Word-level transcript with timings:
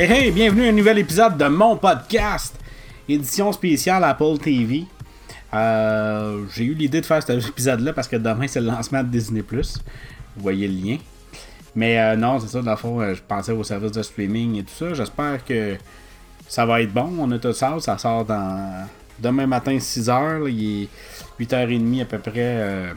Hey 0.00 0.10
hey, 0.10 0.30
bienvenue 0.30 0.64
à 0.64 0.68
un 0.70 0.72
nouvel 0.72 0.96
épisode 1.00 1.36
de 1.36 1.44
mon 1.44 1.76
podcast, 1.76 2.58
édition 3.06 3.52
spéciale 3.52 4.02
Apple 4.02 4.38
TV. 4.38 4.86
Euh, 5.52 6.46
j'ai 6.54 6.64
eu 6.64 6.72
l'idée 6.72 7.02
de 7.02 7.04
faire 7.04 7.22
cet 7.22 7.46
épisode-là 7.46 7.92
parce 7.92 8.08
que 8.08 8.16
demain 8.16 8.46
c'est 8.46 8.62
le 8.62 8.68
lancement 8.68 9.02
de 9.02 9.08
Disney+. 9.08 9.42
Vous 9.42 9.62
voyez 10.38 10.68
le 10.68 10.72
lien. 10.72 10.96
Mais 11.74 12.00
euh, 12.00 12.16
non, 12.16 12.40
c'est 12.40 12.46
ça, 12.48 12.62
dans 12.62 12.70
le 12.70 12.76
fond, 12.78 12.98
euh, 12.98 13.12
je 13.12 13.20
pensais 13.20 13.52
au 13.52 13.62
service 13.62 13.92
de 13.92 14.02
streaming 14.02 14.60
et 14.60 14.62
tout 14.62 14.72
ça. 14.72 14.94
J'espère 14.94 15.44
que 15.44 15.76
ça 16.48 16.64
va 16.64 16.80
être 16.80 16.94
bon. 16.94 17.16
On 17.18 17.30
a 17.32 17.38
tout 17.38 17.52
ça, 17.52 17.76
ça 17.80 17.98
sort 17.98 18.24
dans 18.24 18.86
demain 19.18 19.46
matin 19.46 19.76
6h. 19.76 20.50
Il 20.50 20.84
est 20.84 20.88
8h30 21.38 22.00
à 22.00 22.04
peu 22.06 22.18
près 22.20 22.94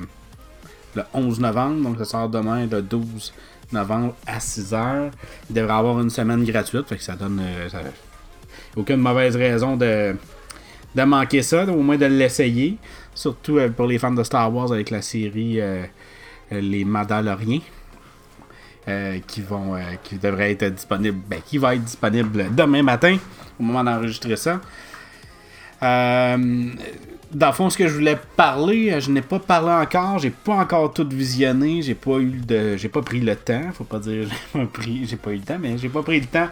le 0.95 1.03
11 1.13 1.37
novembre. 1.41 1.83
Donc 1.83 1.97
ça 1.97 2.05
sort 2.05 2.29
demain 2.29 2.65
le 2.65 2.81
12 2.81 3.01
novembre 3.01 3.33
à 3.75 4.37
6h. 4.39 5.11
Il 5.49 5.55
devrait 5.55 5.73
avoir 5.73 5.99
une 6.01 6.09
semaine 6.09 6.43
gratuite. 6.43 6.87
Fait 6.87 6.97
que 6.97 7.03
ça 7.03 7.15
donne 7.15 7.41
aucune 8.75 8.97
mauvaise 8.97 9.35
raison 9.35 9.77
de, 9.77 10.15
de 10.95 11.03
manquer 11.03 11.41
ça, 11.41 11.63
au 11.65 11.81
moins 11.81 11.97
de 11.97 12.05
l'essayer. 12.05 12.77
Surtout 13.13 13.59
pour 13.75 13.85
les 13.85 13.99
fans 13.99 14.11
de 14.11 14.23
Star 14.23 14.53
Wars 14.53 14.71
avec 14.71 14.89
la 14.89 15.01
série 15.01 15.59
Les 16.51 16.85
Mandaloriens. 16.85 17.61
Euh, 18.85 19.19
qui 19.25 19.39
vont 19.39 19.77
qui 20.03 20.17
devrait 20.17 20.51
être 20.51 20.65
disponible 20.65 21.17
ben, 21.25 21.39
qui 21.45 21.57
va 21.57 21.73
être 21.73 21.85
disponible 21.85 22.53
demain 22.53 22.83
matin 22.83 23.17
au 23.57 23.63
moment 23.63 23.81
d'enregistrer 23.81 24.35
ça 24.35 24.59
euh, 25.81 26.69
dans 27.33 27.47
le 27.47 27.53
fond 27.53 27.69
ce 27.69 27.77
que 27.77 27.87
je 27.87 27.93
voulais 27.93 28.17
parler 28.35 28.99
je 29.01 29.09
n'ai 29.09 29.21
pas 29.21 29.39
parlé 29.39 29.71
encore 29.71 30.19
j'ai 30.19 30.29
pas 30.29 30.55
encore 30.55 30.93
tout 30.93 31.07
visionné 31.09 31.81
j'ai 31.81 31.95
pas 31.95 32.19
pas 32.91 33.01
pris 33.01 33.19
le 33.19 33.35
temps 33.35 33.71
faut 33.73 33.83
pas 33.83 33.99
dire 33.99 34.27
j'ai 34.53 34.59
pas 34.59 34.65
pris 34.65 35.05
j'ai 35.05 35.17
pas 35.17 35.31
eu 35.31 35.37
le 35.37 35.41
temps 35.41 35.57
mais 35.59 35.77
j'ai 35.77 35.89
pas 35.89 36.03
pris 36.03 36.19
le 36.19 36.27
temps 36.27 36.49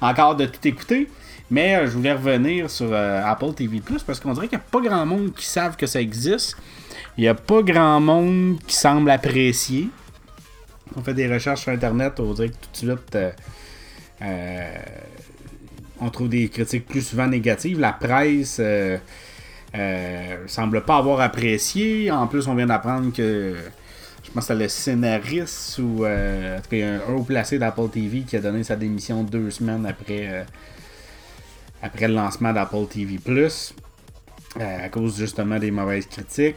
encore 0.00 0.36
de 0.36 0.46
tout 0.46 0.66
écouter. 0.66 1.08
Mais 1.50 1.76
euh, 1.76 1.86
je 1.86 1.92
voulais 1.92 2.12
revenir 2.12 2.70
sur 2.70 2.92
Apple 2.92 3.52
TV 3.54 3.80
Plus 3.80 4.02
parce 4.02 4.20
qu'on 4.20 4.32
dirait 4.32 4.48
qu'il 4.48 4.58
n'y 4.58 4.64
a 4.64 4.66
pas 4.70 4.80
grand 4.80 5.06
monde 5.06 5.34
qui 5.34 5.46
savent 5.46 5.76
que 5.76 5.86
ça 5.86 6.00
existe. 6.00 6.56
Il 7.16 7.22
n'y 7.22 7.28
a 7.28 7.34
pas 7.34 7.62
grand 7.62 8.00
monde 8.00 8.58
qui 8.66 8.76
semble 8.76 9.10
apprécier. 9.10 9.88
On 10.96 11.02
fait 11.02 11.14
des 11.14 11.32
recherches 11.32 11.62
sur 11.62 11.72
Internet, 11.72 12.20
on 12.20 12.32
dirait 12.32 12.48
que 12.48 12.54
tout 12.54 12.86
de 12.86 12.92
suite, 12.92 13.14
euh, 13.14 13.30
euh, 14.22 14.78
on 16.00 16.10
trouve 16.10 16.28
des 16.28 16.48
critiques 16.48 16.86
plus 16.86 17.06
souvent 17.06 17.26
négatives. 17.26 17.78
La 17.80 17.92
presse 17.92 18.60
euh, 19.74 20.36
semble 20.46 20.82
pas 20.82 20.96
avoir 20.96 21.20
apprécié. 21.20 22.10
En 22.10 22.26
plus, 22.26 22.46
on 22.48 22.54
vient 22.54 22.66
d'apprendre 22.66 23.12
que, 23.12 23.56
je 24.22 24.30
pense 24.30 24.44
que 24.44 24.54
c'est 24.54 24.54
le 24.54 24.68
scénariste 24.68 25.78
ou 25.78 26.04
a 26.04 26.08
un 26.08 27.00
haut 27.08 27.22
placé 27.22 27.58
d'Apple 27.58 27.88
TV 27.90 28.22
qui 28.22 28.36
a 28.36 28.40
donné 28.40 28.64
sa 28.64 28.76
démission 28.76 29.22
deux 29.22 29.50
semaines 29.50 29.86
après, 29.86 30.46
après 31.82 32.08
le 32.08 32.14
lancement 32.14 32.52
d'Apple 32.52 32.86
TV 32.90 33.18
Plus. 33.18 33.74
à 34.58 34.88
cause 34.88 35.18
justement 35.18 35.58
des 35.58 35.70
mauvaises 35.70 36.06
critiques. 36.06 36.56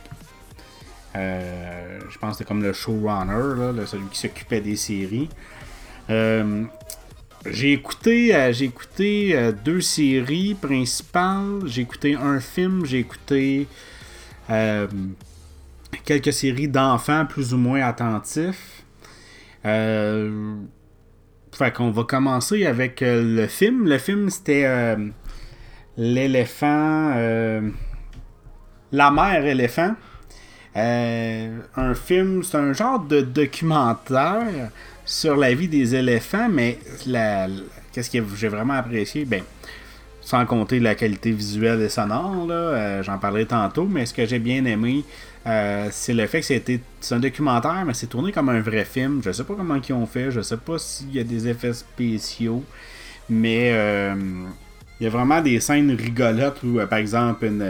Euh, 1.16 2.00
je 2.10 2.18
pense 2.18 2.32
que 2.32 2.38
c'était 2.38 2.48
comme 2.48 2.64
le 2.64 2.74
showrunner, 2.74 3.86
celui 3.86 4.08
qui 4.08 4.20
s'occupait 4.20 4.62
des 4.62 4.76
séries. 4.76 5.30
Euh, 7.46 7.50
j'ai 7.52 7.74
écouté, 7.74 8.36
euh, 8.36 8.52
écouté 8.52 9.52
deux 9.64 9.82
séries 9.82 10.56
principales. 10.56 11.62
J'ai 11.66 11.82
écouté 11.82 12.16
un 12.16 12.40
film. 12.40 12.86
J'ai 12.86 13.00
écouté 13.00 13.68
quelques 16.04 16.34
séries 16.34 16.68
d'enfants 16.68 17.26
plus 17.26 17.54
ou 17.54 17.58
moins 17.58 17.82
attentifs. 17.82 18.84
fait 19.64 21.72
qu'on 21.74 21.92
va 21.92 22.04
commencer 22.04 22.66
avec 22.66 23.02
le 23.02 23.48
film. 23.48 23.88
Le 23.88 23.98
film 23.98 24.30
c'était 24.30 24.98
l'éléphant, 25.98 27.16
la 28.92 29.12
mère 29.12 29.46
éléphant. 29.46 29.96
Euh, 30.76 31.60
un 31.76 31.94
film, 31.94 32.44
c'est 32.44 32.58
un 32.58 32.74
genre 32.74 33.00
de 33.00 33.22
documentaire 33.22 34.70
sur 35.06 35.36
la 35.36 35.54
vie 35.54 35.68
des 35.68 35.96
éléphants, 35.96 36.48
mais 36.50 36.80
qu'est-ce 37.92 38.10
que 38.10 38.20
j'ai 38.38 38.48
vraiment 38.48 38.76
apprécié? 38.76 39.26
Ben, 39.26 39.44
sans 40.22 40.46
compter 40.46 40.80
la 40.80 40.96
qualité 40.96 41.32
visuelle 41.32 41.82
et 41.82 41.90
sonore, 41.90 42.48
euh, 42.50 43.04
j'en 43.04 43.18
parlerai 43.18 43.46
tantôt, 43.46 43.86
mais 43.86 44.06
ce 44.06 44.14
que 44.14 44.26
j'ai 44.26 44.40
bien 44.40 44.64
aimé, 44.64 45.04
euh, 45.46 45.90
c'est 45.92 46.14
le 46.14 46.26
fait 46.28 46.40
que 46.40 46.46
c'était 46.46 46.80
c'est 47.02 47.16
un 47.16 47.20
documentaire, 47.20 47.84
mais 47.86 47.94
c'est 47.94 48.08
tourné 48.08 48.32
comme 48.32 48.50
un 48.50 48.62
vrai 48.62 48.86
film. 48.86 49.22
Je 49.26 49.32
sais 49.32 49.44
pas 49.44 49.56
comment 49.56 49.76
ils 49.76 49.94
ont 49.94 50.06
fait, 50.06 50.32
je 50.32 50.42
sais 50.42 50.58
pas 50.58 50.78
s'il 50.78 51.14
y 51.14 51.20
a 51.20 51.24
des 51.24 51.48
effets 51.50 51.74
spéciaux, 51.74 52.64
mais 53.28 53.72
il 55.00 55.04
y 55.04 55.08
a 55.08 55.10
vraiment 55.10 55.42
des 55.42 55.60
scènes 55.60 55.92
rigolotes 55.92 56.62
où, 56.64 56.80
par 56.88 57.00
exemple, 57.00 57.46
une 57.46 57.66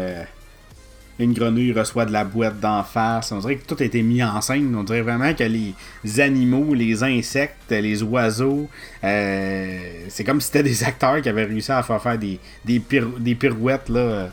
une 1.23 1.33
grenouille 1.33 1.73
reçoit 1.73 2.05
de 2.05 2.11
la 2.11 2.23
boîte 2.23 2.59
d'en 2.59 2.83
face. 2.83 3.31
On 3.31 3.39
dirait 3.39 3.57
que 3.57 3.65
tout 3.65 3.77
a 3.79 3.83
été 3.83 4.01
mis 4.01 4.23
en 4.23 4.41
scène. 4.41 4.75
On 4.75 4.83
dirait 4.83 5.01
vraiment 5.01 5.33
que 5.33 5.43
les 5.43 5.75
animaux, 6.19 6.73
les 6.73 7.03
insectes, 7.03 7.71
les 7.71 8.03
oiseaux, 8.03 8.69
euh, 9.03 9.79
c'est 10.09 10.23
comme 10.23 10.41
si 10.41 10.47
c'était 10.47 10.63
des 10.63 10.83
acteurs 10.83 11.21
qui 11.21 11.29
avaient 11.29 11.45
réussi 11.45 11.71
à 11.71 11.83
faire 11.83 12.01
faire 12.01 12.17
des, 12.17 12.39
des, 12.65 13.35
pirouettes 13.35 13.89
là, 13.89 14.29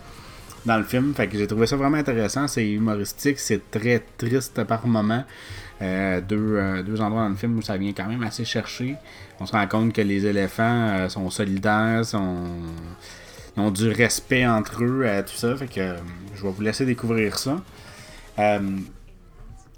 dans 0.64 0.78
le 0.78 0.84
film. 0.84 1.14
Fait 1.14 1.26
que 1.26 1.38
j'ai 1.38 1.46
trouvé 1.46 1.66
ça 1.66 1.76
vraiment 1.76 1.98
intéressant. 1.98 2.48
C'est 2.48 2.68
humoristique, 2.68 3.38
c'est 3.38 3.70
très 3.70 4.02
triste 4.16 4.64
par 4.64 4.86
moment. 4.86 5.24
Euh, 5.80 6.20
deux, 6.20 6.56
euh, 6.56 6.82
deux 6.82 7.00
endroits 7.00 7.22
dans 7.22 7.28
le 7.28 7.36
film 7.36 7.56
où 7.58 7.62
ça 7.62 7.76
vient 7.76 7.92
quand 7.92 8.08
même 8.08 8.22
assez 8.22 8.44
chercher. 8.44 8.96
On 9.38 9.46
se 9.46 9.52
rend 9.52 9.66
compte 9.68 9.92
que 9.92 10.00
les 10.02 10.26
éléphants 10.26 11.08
sont 11.08 11.30
solidaires, 11.30 12.04
sont 12.04 12.46
ont 13.56 13.70
du 13.70 13.90
respect 13.90 14.46
entre 14.46 14.84
eux, 14.84 15.02
euh, 15.04 15.22
tout 15.22 15.36
ça. 15.36 15.56
Fait 15.56 15.66
que 15.66 15.80
euh, 15.80 15.96
je 16.36 16.42
vais 16.42 16.50
vous 16.50 16.62
laisser 16.62 16.84
découvrir 16.84 17.38
ça. 17.38 17.60
Euh, 18.38 18.60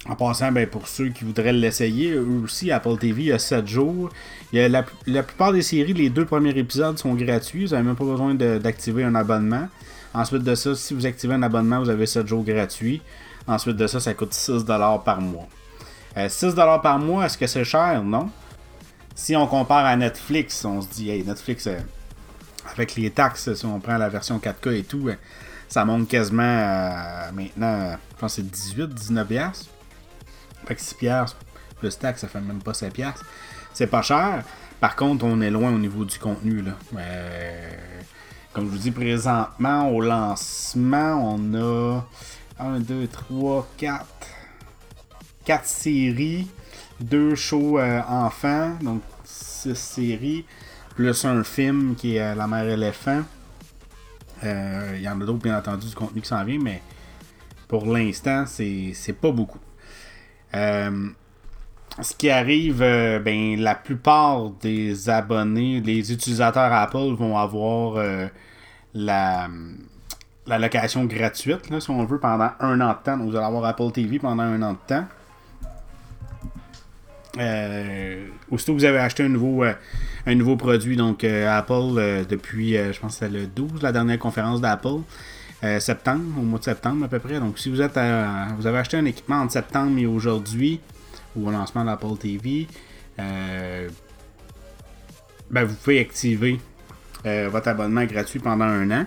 en 0.09 0.15
passant, 0.15 0.51
ben, 0.51 0.67
pour 0.67 0.87
ceux 0.87 1.09
qui 1.09 1.23
voudraient 1.23 1.53
l'essayer, 1.53 2.13
eux 2.13 2.41
aussi, 2.43 2.71
Apple 2.71 2.97
TV, 2.97 3.21
il 3.21 3.27
y 3.27 3.31
a 3.31 3.39
7 3.39 3.67
jours. 3.67 4.09
Il 4.51 4.59
y 4.59 4.61
a 4.63 4.67
la, 4.67 5.23
plupart 5.23 5.53
des 5.53 5.61
séries, 5.61 5.93
les 5.93 6.09
deux 6.09 6.25
premiers 6.25 6.57
épisodes 6.57 6.97
sont 6.97 7.13
gratuits. 7.13 7.65
Vous 7.65 7.71
n'avez 7.71 7.83
même 7.83 7.95
pas 7.95 8.05
besoin 8.05 8.33
d'activer 8.33 9.03
un 9.03 9.13
abonnement. 9.13 9.67
Ensuite 10.13 10.43
de 10.43 10.55
ça, 10.55 10.75
si 10.75 10.93
vous 10.93 11.05
activez 11.05 11.35
un 11.35 11.43
abonnement, 11.43 11.79
vous 11.79 11.89
avez 11.89 12.07
7 12.07 12.27
jours 12.27 12.43
gratuits. 12.43 13.01
Ensuite 13.47 13.77
de 13.77 13.87
ça, 13.87 13.99
ça 13.99 14.13
coûte 14.13 14.33
6$ 14.33 15.03
par 15.03 15.21
mois. 15.21 15.47
6$ 16.17 16.81
par 16.81 16.99
mois, 16.99 17.25
est-ce 17.25 17.37
que 17.37 17.47
c'est 17.47 17.63
cher? 17.63 18.03
Non. 18.03 18.29
Si 19.13 19.35
on 19.35 19.45
compare 19.45 19.85
à 19.85 19.95
Netflix, 19.95 20.65
on 20.65 20.81
se 20.81 20.87
dit, 20.89 21.11
hey, 21.11 21.23
Netflix, 21.23 21.67
avec 22.71 22.95
les 22.95 23.11
taxes, 23.11 23.53
si 23.53 23.65
on 23.65 23.79
prend 23.79 23.97
la 23.97 24.09
version 24.09 24.37
4K 24.39 24.79
et 24.79 24.83
tout, 24.83 25.09
ça 25.67 25.85
monte 25.85 26.07
quasiment 26.07 26.43
euh, 26.43 27.31
maintenant, 27.31 27.97
je 28.11 28.17
pense 28.17 28.35
que 28.35 28.41
c'est 28.41 28.51
18, 28.51 28.93
19 28.93 29.27
piastres. 29.27 29.69
Fait 30.65 30.75
que 30.75 30.81
6 30.81 30.95
piastres 30.95 31.37
plus 31.79 31.97
taxes, 31.97 32.21
ça 32.21 32.27
fait 32.27 32.41
même 32.41 32.61
pas 32.61 32.73
7 32.73 32.93
piastres. 32.93 33.25
C'est 33.73 33.87
pas 33.87 34.01
cher. 34.01 34.43
Par 34.79 34.95
contre, 34.95 35.25
on 35.25 35.39
est 35.41 35.49
loin 35.49 35.71
au 35.71 35.77
niveau 35.77 36.05
du 36.05 36.17
contenu. 36.19 36.61
Là. 36.61 36.71
Euh, 36.97 37.71
comme 38.53 38.65
je 38.65 38.71
vous 38.71 38.77
dis 38.77 38.91
présentement, 38.91 39.89
au 39.89 40.01
lancement, 40.01 41.35
on 41.35 41.53
a 41.55 42.05
1, 42.59 42.79
2, 42.79 43.07
3, 43.07 43.67
4. 43.77 44.05
4 45.45 45.65
séries, 45.65 46.47
2 46.99 47.35
shows 47.35 47.79
euh, 47.79 48.01
enfants, 48.07 48.75
donc 48.81 49.01
6 49.23 49.73
séries 49.75 50.45
plus 50.93 51.25
un 51.25 51.43
film 51.43 51.95
qui 51.95 52.17
est 52.17 52.21
euh, 52.21 52.35
La 52.35 52.47
mère 52.47 52.67
éléphant. 52.67 53.21
Euh, 54.43 54.93
il 54.95 55.01
y 55.01 55.09
en 55.09 55.19
a 55.21 55.25
d'autres, 55.25 55.43
bien 55.43 55.57
entendu, 55.57 55.87
du 55.87 55.95
contenu 55.95 56.21
qui 56.21 56.27
s'en 56.27 56.43
vient, 56.43 56.59
mais 56.59 56.81
pour 57.67 57.85
l'instant, 57.85 58.45
c'est 58.45 59.15
pas 59.19 59.31
beaucoup. 59.31 59.59
Euh, 60.55 61.09
ce 62.01 62.15
qui 62.15 62.29
arrive, 62.29 62.79
ben, 62.79 63.59
la 63.59 63.75
plupart 63.75 64.49
des 64.61 65.09
abonnés, 65.09 65.79
les 65.81 66.11
utilisateurs 66.11 66.73
Apple 66.73 67.13
vont 67.17 67.37
avoir 67.37 68.03
la, 68.93 69.47
la 70.47 70.59
location 70.59 71.05
gratuite, 71.05 71.69
là, 71.69 71.79
si 71.79 71.89
on 71.91 72.03
veut, 72.05 72.19
pendant 72.19 72.49
un 72.59 72.81
an 72.81 72.93
de 72.93 73.03
temps. 73.03 73.17
Vous 73.17 73.35
allez 73.35 73.45
avoir 73.45 73.65
Apple 73.65 73.91
TV 73.91 74.17
pendant 74.17 74.43
un 74.43 74.61
an 74.63 74.73
de 74.73 74.79
temps. 74.87 75.05
Euh, 77.37 78.27
aussitôt 78.49 78.73
que 78.73 78.79
vous 78.79 78.85
avez 78.85 78.97
acheté 78.97 79.23
un 79.23 79.29
nouveau, 79.29 79.63
euh, 79.63 79.73
un 80.25 80.35
nouveau 80.35 80.57
produit, 80.57 80.97
donc 80.97 81.23
euh, 81.23 81.47
Apple, 81.49 82.25
depuis, 82.27 82.73
je 82.73 82.99
pense 82.99 83.17
que 83.17 83.25
c'était 83.25 83.39
le 83.39 83.47
12, 83.47 83.81
la 83.81 83.91
dernière 83.91 84.19
conférence 84.19 84.61
d'Apple, 84.61 84.99
septembre, 85.79 86.39
au 86.39 86.41
mois 86.41 86.59
de 86.59 86.63
septembre 86.63 87.05
à 87.05 87.07
peu 87.07 87.19
près. 87.19 87.39
Donc 87.39 87.59
si 87.59 87.69
vous 87.69 87.81
êtes 87.81 87.93
vous 88.57 88.67
avez 88.67 88.77
acheté 88.79 88.97
un 88.97 89.05
équipement 89.05 89.37
entre 89.37 89.53
septembre 89.53 89.97
et 89.99 90.05
aujourd'hui, 90.05 90.79
ou 91.35 91.47
au 91.47 91.51
lancement 91.51 91.85
d'Apple 91.85 92.17
TV, 92.19 92.67
ben, 93.17 93.89
vous 95.63 95.75
pouvez 95.75 95.99
activer 95.99 96.59
votre 97.23 97.67
abonnement 97.67 98.05
gratuit 98.05 98.39
pendant 98.39 98.65
un 98.65 98.91
an 98.91 99.05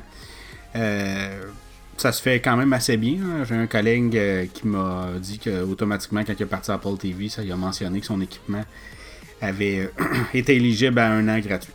ça 1.97 2.13
se 2.13 2.23
fait 2.23 2.41
quand 2.41 2.57
même 2.57 2.73
assez 2.73 2.97
bien. 2.97 3.19
Hein. 3.23 3.45
J'ai 3.45 3.55
un 3.55 3.67
collègue 3.67 4.17
euh, 4.17 4.47
qui 4.53 4.67
m'a 4.67 5.09
dit 5.19 5.39
qu'automatiquement, 5.39 6.23
quand 6.25 6.35
il 6.39 6.43
est 6.43 6.47
parti 6.47 6.71
à 6.71 6.75
Apple 6.75 6.97
TV, 6.99 7.29
ça, 7.29 7.43
il 7.43 7.53
a 7.53 7.57
mentionné 7.57 8.01
que 8.01 8.07
son 8.07 8.21
équipement 8.21 8.65
avait 9.41 9.81
euh, 9.81 10.15
été 10.35 10.57
éligible 10.57 10.99
à 10.99 11.11
un 11.11 11.29
an 11.29 11.39
gratuit. 11.41 11.73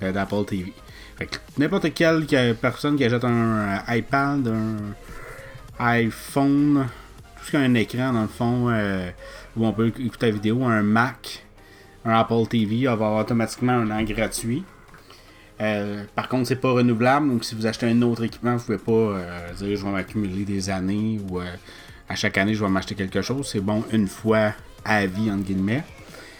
d'Apple 0.00 0.44
TV. 0.46 0.72
Fait 1.16 1.26
que 1.26 1.36
n'importe 1.58 1.92
quelle 1.92 2.26
personne 2.56 2.96
qui 2.96 3.04
achète 3.04 3.24
un 3.24 3.82
iPad, 3.88 4.48
un 4.48 4.76
iPhone, 5.78 6.86
tout 7.36 7.44
ce 7.44 7.50
qui 7.50 7.56
a 7.56 7.60
un 7.60 7.74
écran 7.74 8.12
dans 8.12 8.22
le 8.22 8.28
fond 8.28 8.70
où 9.56 9.66
on 9.66 9.72
peut 9.72 9.88
écouter 9.88 10.26
la 10.26 10.32
vidéo, 10.32 10.64
un 10.64 10.82
Mac, 10.82 11.44
un 12.06 12.18
Apple 12.18 12.46
TV, 12.48 12.84
va 12.84 12.92
avoir 12.92 13.16
automatiquement 13.20 13.72
un 13.72 13.90
an 13.90 14.02
gratuit. 14.02 14.64
Euh, 15.60 16.04
par 16.14 16.28
contre, 16.28 16.48
c'est 16.48 16.56
pas 16.56 16.72
renouvelable, 16.72 17.28
donc 17.28 17.44
si 17.44 17.54
vous 17.54 17.66
achetez 17.66 17.86
un 17.86 18.00
autre 18.02 18.24
équipement, 18.24 18.56
vous 18.56 18.64
pouvez 18.64 18.78
pas 18.78 18.92
euh, 18.92 19.52
dire 19.52 19.76
je 19.76 19.84
vais 19.84 19.90
m'accumuler 19.90 20.44
des 20.44 20.70
années 20.70 21.20
ou 21.28 21.38
euh, 21.38 21.44
à 22.08 22.14
chaque 22.14 22.38
année 22.38 22.54
je 22.54 22.64
vais 22.64 22.70
m'acheter 22.70 22.94
quelque 22.94 23.20
chose. 23.20 23.48
C'est 23.50 23.60
bon 23.60 23.84
une 23.92 24.08
fois 24.08 24.54
à 24.84 25.04
vie 25.06 25.30
entre 25.30 25.44
guillemets. 25.44 25.84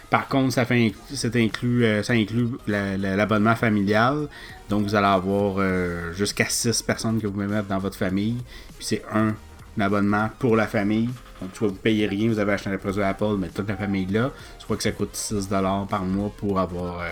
Par 0.09 0.27
contre, 0.27 0.51
ça, 0.51 0.65
fait, 0.65 0.93
inclut, 1.35 2.03
ça 2.03 2.11
inclut 2.11 2.49
l'abonnement 2.67 3.55
familial. 3.55 4.27
Donc 4.67 4.83
vous 4.83 4.95
allez 4.95 5.07
avoir 5.07 5.63
jusqu'à 6.11 6.49
6 6.49 6.81
personnes 6.81 7.21
que 7.21 7.27
vous 7.27 7.33
pouvez 7.33 7.47
mettre 7.47 7.69
dans 7.69 7.77
votre 7.77 7.95
famille. 7.95 8.35
Puis 8.77 8.87
c'est 8.87 9.03
un, 9.13 9.33
abonnement 9.79 10.29
pour 10.37 10.57
la 10.57 10.67
famille. 10.67 11.09
Donc 11.41 11.51
vas 11.61 11.67
vous 11.67 11.73
payer 11.75 12.07
rien, 12.07 12.27
vous 12.27 12.39
avez 12.39 12.51
acheté 12.51 12.69
un 12.69 12.77
produit 12.77 13.01
Apple, 13.01 13.37
mais 13.39 13.47
toute 13.47 13.69
la 13.69 13.77
famille 13.77 14.05
là. 14.07 14.31
Crois 14.61 14.75
que 14.75 14.83
ça 14.83 14.91
coûte 14.91 15.13
6$ 15.13 15.87
par 15.87 16.03
mois 16.03 16.29
pour 16.35 16.59
avoir 16.59 17.05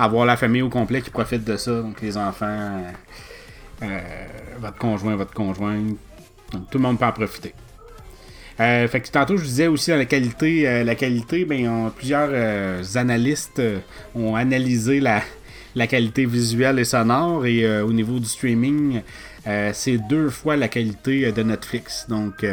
avoir 0.00 0.24
la 0.24 0.36
famille 0.36 0.62
au 0.62 0.70
complet 0.70 1.02
qui 1.02 1.10
profite 1.10 1.44
de 1.44 1.56
ça. 1.56 1.82
Donc 1.82 2.00
les 2.00 2.16
enfants, 2.16 2.46
euh, 2.46 2.90
euh, 3.82 4.00
votre 4.58 4.78
conjoint, 4.78 5.14
votre 5.14 5.34
conjointe. 5.34 5.96
tout 6.50 6.78
le 6.78 6.80
monde 6.80 6.98
peut 6.98 7.04
en 7.04 7.12
profiter. 7.12 7.54
Euh, 8.60 8.88
fait 8.88 9.00
que 9.00 9.10
tantôt 9.10 9.36
je 9.36 9.44
disais 9.44 9.66
aussi 9.68 9.90
la 9.90 10.04
qualité, 10.04 10.84
la 10.84 10.94
qualité, 10.94 11.44
ben 11.44 11.90
plusieurs 11.96 12.96
analystes 12.96 13.62
ont 14.14 14.36
analysé 14.36 15.00
la, 15.00 15.22
la, 15.74 15.86
qualité 15.86 16.26
visuelle 16.26 16.78
et 16.78 16.84
sonore 16.84 17.46
et 17.46 17.80
au 17.80 17.92
niveau 17.92 18.18
du 18.18 18.26
streaming, 18.26 19.00
c'est 19.72 19.96
deux 19.96 20.28
fois 20.28 20.56
la 20.56 20.68
qualité 20.68 21.32
de 21.32 21.42
Netflix. 21.42 22.04
Donc 22.06 22.44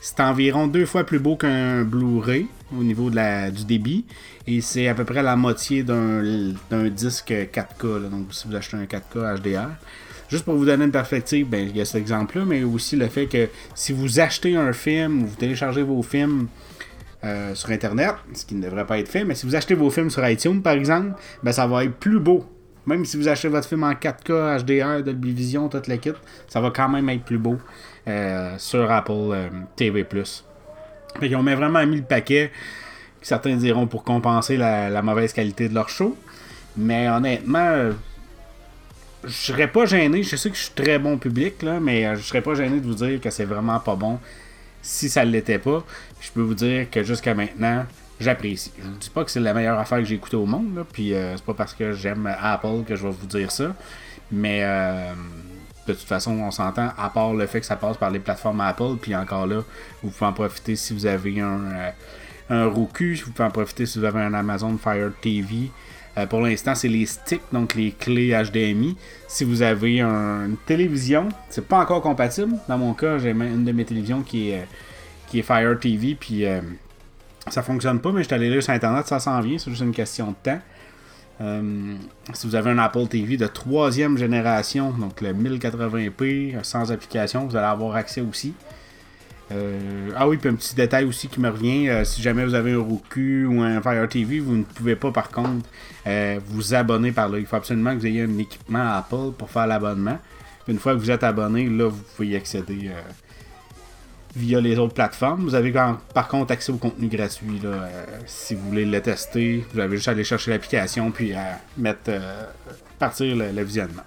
c'est 0.00 0.20
environ 0.20 0.68
deux 0.68 0.86
fois 0.86 1.04
plus 1.04 1.18
beau 1.18 1.36
qu'un 1.36 1.82
Blu-ray 1.82 2.46
au 2.78 2.82
niveau 2.82 3.10
de 3.10 3.16
la, 3.16 3.50
du 3.50 3.64
débit. 3.64 4.04
Et 4.46 4.60
c'est 4.60 4.88
à 4.88 4.94
peu 4.94 5.04
près 5.04 5.22
la 5.22 5.36
moitié 5.36 5.82
d'un 5.82 6.88
disque 6.88 7.30
4K. 7.30 8.10
donc 8.10 8.26
si 8.32 8.48
vous 8.48 8.54
achetez 8.54 8.76
un 8.76 8.84
4K 8.84 9.40
HDR. 9.40 9.70
Juste 10.28 10.44
pour 10.44 10.54
vous 10.54 10.64
donner 10.64 10.86
une 10.86 10.90
perspective, 10.92 11.46
ben, 11.46 11.68
il 11.68 11.76
y 11.76 11.80
a 11.80 11.84
cet 11.84 11.96
exemple-là, 11.96 12.46
mais 12.46 12.64
aussi 12.64 12.96
le 12.96 13.06
fait 13.08 13.26
que 13.26 13.48
si 13.74 13.92
vous 13.92 14.18
achetez 14.18 14.56
un 14.56 14.72
film 14.72 15.22
ou 15.22 15.26
vous 15.26 15.36
téléchargez 15.36 15.82
vos 15.82 16.02
films 16.02 16.48
euh, 17.22 17.54
sur 17.54 17.70
Internet, 17.70 18.14
ce 18.32 18.46
qui 18.46 18.54
ne 18.54 18.62
devrait 18.62 18.86
pas 18.86 18.98
être 18.98 19.08
fait, 19.08 19.24
mais 19.24 19.34
si 19.34 19.44
vous 19.44 19.54
achetez 19.54 19.74
vos 19.74 19.90
films 19.90 20.08
sur 20.08 20.26
iTunes, 20.26 20.62
par 20.62 20.72
exemple, 20.72 21.12
ben, 21.42 21.52
ça 21.52 21.66
va 21.66 21.84
être 21.84 21.96
plus 21.96 22.18
beau. 22.18 22.46
Même 22.86 23.04
si 23.04 23.16
vous 23.16 23.28
achetez 23.28 23.48
votre 23.48 23.68
film 23.68 23.84
en 23.84 23.92
4K, 23.92 24.64
HDR, 24.64 25.04
Dolby 25.04 25.32
Vision, 25.32 25.68
toute 25.68 25.86
la 25.86 25.98
kit, 25.98 26.12
ça 26.48 26.60
va 26.60 26.70
quand 26.70 26.88
même 26.88 27.08
être 27.10 27.24
plus 27.24 27.38
beau. 27.38 27.58
Euh, 28.08 28.54
sur 28.58 28.90
Apple 28.90 29.12
euh, 29.12 29.48
TV+. 29.76 30.04
Ils 31.20 31.36
ont 31.36 31.42
vraiment 31.42 31.84
mis 31.86 31.96
le 31.96 32.02
paquet, 32.02 32.50
certains 33.20 33.56
diront 33.56 33.86
pour 33.86 34.04
compenser 34.04 34.56
la, 34.56 35.02
mauvaise 35.02 35.32
qualité 35.32 35.68
de 35.68 35.74
leur 35.74 35.88
show. 35.88 36.16
Mais 36.76 37.08
honnêtement, 37.08 37.58
euh, 37.58 37.92
je 39.24 39.30
serais 39.30 39.68
pas 39.68 39.84
gêné. 39.84 40.22
Je 40.22 40.36
sais 40.36 40.50
que 40.50 40.56
je 40.56 40.62
suis 40.62 40.74
très 40.74 40.98
bon 40.98 41.18
public, 41.18 41.62
là, 41.62 41.80
mais 41.80 42.16
je 42.16 42.22
serais 42.22 42.40
pas 42.40 42.54
gêné 42.54 42.80
de 42.80 42.86
vous 42.86 42.94
dire 42.94 43.20
que 43.20 43.30
c'est 43.30 43.44
vraiment 43.44 43.78
pas 43.78 43.94
bon 43.94 44.18
si 44.80 45.08
ça 45.08 45.24
l'était 45.24 45.58
pas. 45.58 45.84
Je 46.20 46.30
peux 46.30 46.40
vous 46.40 46.54
dire 46.54 46.90
que 46.90 47.02
jusqu'à 47.02 47.34
maintenant, 47.34 47.84
j'apprécie. 48.18 48.72
Je 48.82 48.88
ne 48.88 48.94
dis 48.94 49.10
pas 49.10 49.24
que 49.24 49.30
c'est 49.30 49.40
la 49.40 49.52
meilleure 49.52 49.78
affaire 49.78 49.98
que 49.98 50.04
j'ai 50.04 50.14
écoutée 50.14 50.36
au 50.36 50.46
monde, 50.46 50.84
puis 50.92 51.12
c'est 51.12 51.44
pas 51.44 51.54
parce 51.54 51.74
que 51.74 51.92
j'aime 51.92 52.34
Apple 52.40 52.84
que 52.86 52.96
je 52.96 53.06
vais 53.06 53.12
vous 53.12 53.26
dire 53.26 53.52
ça. 53.52 53.76
Mais 54.32 54.64
de 55.86 55.92
toute 55.92 56.06
façon, 56.06 56.32
on 56.32 56.50
s'entend, 56.50 56.90
à 56.96 57.10
part 57.10 57.34
le 57.34 57.46
fait 57.46 57.60
que 57.60 57.66
ça 57.66 57.76
passe 57.76 57.96
par 57.96 58.10
les 58.10 58.20
plateformes 58.20 58.60
Apple, 58.60 58.96
puis 59.00 59.14
encore 59.16 59.46
là, 59.46 59.62
vous 60.02 60.10
pouvez 60.10 60.26
en 60.26 60.32
profiter 60.32 60.76
si 60.76 60.94
vous 60.94 61.06
avez 61.06 61.40
un, 61.40 61.60
euh, 61.60 61.90
un 62.50 62.66
Roku, 62.66 63.16
vous 63.24 63.32
pouvez 63.32 63.48
en 63.48 63.50
profiter 63.50 63.86
si 63.86 63.98
vous 63.98 64.04
avez 64.04 64.20
un 64.20 64.34
Amazon 64.34 64.76
Fire 64.78 65.10
TV. 65.20 65.70
Euh, 66.18 66.26
pour 66.26 66.40
l'instant, 66.40 66.74
c'est 66.74 66.88
les 66.88 67.06
sticks, 67.06 67.42
donc 67.52 67.74
les 67.74 67.92
clés 67.92 68.30
HDMI. 68.30 68.96
Si 69.26 69.44
vous 69.44 69.62
avez 69.62 70.00
une 70.00 70.56
télévision, 70.66 71.28
c'est 71.48 71.66
pas 71.66 71.80
encore 71.80 72.02
compatible. 72.02 72.54
Dans 72.68 72.78
mon 72.78 72.92
cas, 72.92 73.18
j'ai 73.18 73.30
une 73.30 73.64
de 73.64 73.72
mes 73.72 73.84
télévisions 73.84 74.22
qui 74.22 74.50
est, 74.50 74.66
qui 75.28 75.38
est 75.38 75.42
Fire 75.42 75.78
TV, 75.80 76.14
puis 76.14 76.44
euh, 76.44 76.60
ça 77.48 77.62
fonctionne 77.62 78.00
pas, 78.00 78.12
mais 78.12 78.22
je 78.22 78.26
suis 78.26 78.34
allé 78.34 78.50
lire 78.50 78.62
sur 78.62 78.72
Internet, 78.72 79.06
ça 79.06 79.18
s'en 79.18 79.40
vient, 79.40 79.58
c'est 79.58 79.70
juste 79.70 79.82
une 79.82 79.94
question 79.94 80.28
de 80.28 80.50
temps. 80.50 80.60
Euh, 81.42 81.94
si 82.34 82.46
vous 82.46 82.54
avez 82.54 82.70
un 82.70 82.78
Apple 82.78 83.06
TV 83.08 83.36
de 83.36 83.46
troisième 83.46 84.16
génération, 84.16 84.90
donc 84.92 85.20
le 85.20 85.32
1080p 85.32 86.62
sans 86.62 86.92
application, 86.92 87.46
vous 87.46 87.56
allez 87.56 87.66
avoir 87.66 87.96
accès 87.96 88.20
aussi. 88.20 88.54
Euh, 89.50 90.10
ah 90.16 90.28
oui, 90.28 90.36
puis 90.36 90.48
un 90.48 90.54
petit 90.54 90.74
détail 90.74 91.04
aussi 91.04 91.28
qui 91.28 91.40
me 91.40 91.50
revient, 91.50 91.88
euh, 91.88 92.04
si 92.04 92.22
jamais 92.22 92.44
vous 92.44 92.54
avez 92.54 92.72
un 92.72 92.78
Roku 92.78 93.46
ou 93.46 93.60
un 93.60 93.82
Fire 93.82 94.08
TV, 94.08 94.38
vous 94.38 94.54
ne 94.54 94.62
pouvez 94.62 94.96
pas 94.96 95.10
par 95.10 95.30
contre 95.30 95.68
vous 96.46 96.74
abonner 96.74 97.12
par 97.12 97.28
là. 97.28 97.38
Il 97.38 97.46
faut 97.46 97.56
absolument 97.56 97.92
que 97.94 97.98
vous 98.00 98.06
ayez 98.06 98.22
un 98.22 98.38
équipement 98.38 98.96
Apple 98.96 99.32
pour 99.36 99.50
faire 99.50 99.66
l'abonnement. 99.66 100.18
Une 100.68 100.78
fois 100.78 100.94
que 100.94 100.98
vous 100.98 101.10
êtes 101.10 101.24
abonné, 101.24 101.68
là, 101.68 101.88
vous 101.88 102.02
pouvez 102.14 102.28
y 102.28 102.36
accéder 102.36 102.90
via 104.34 104.60
les 104.60 104.78
autres 104.78 104.94
plateformes. 104.94 105.42
Vous 105.42 105.54
avez 105.54 105.72
par 105.72 106.28
contre 106.28 106.52
accès 106.52 106.72
au 106.72 106.76
contenu 106.76 107.08
gratuit. 107.08 107.60
Euh, 107.64 107.86
si 108.26 108.54
vous 108.54 108.68
voulez 108.68 108.84
le 108.84 109.00
tester, 109.00 109.64
vous 109.72 109.80
avez 109.80 109.96
juste 109.96 110.08
à 110.08 110.12
aller 110.12 110.24
chercher 110.24 110.50
l'application 110.50 111.10
puis 111.10 111.32
à 111.34 111.60
mettre 111.76 112.08
euh, 112.08 112.44
partir 112.98 113.36
le, 113.36 113.62
visionnement. 113.62 114.02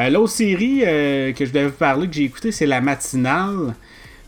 Euh, 0.00 0.10
l'autre 0.10 0.32
série 0.32 0.80
que 0.80 1.46
je 1.46 1.52
devais 1.52 1.66
vous 1.66 1.72
parler, 1.72 2.08
que 2.08 2.14
j'ai 2.14 2.24
écouté, 2.24 2.52
c'est 2.52 2.66
la 2.66 2.80
matinale, 2.80 3.74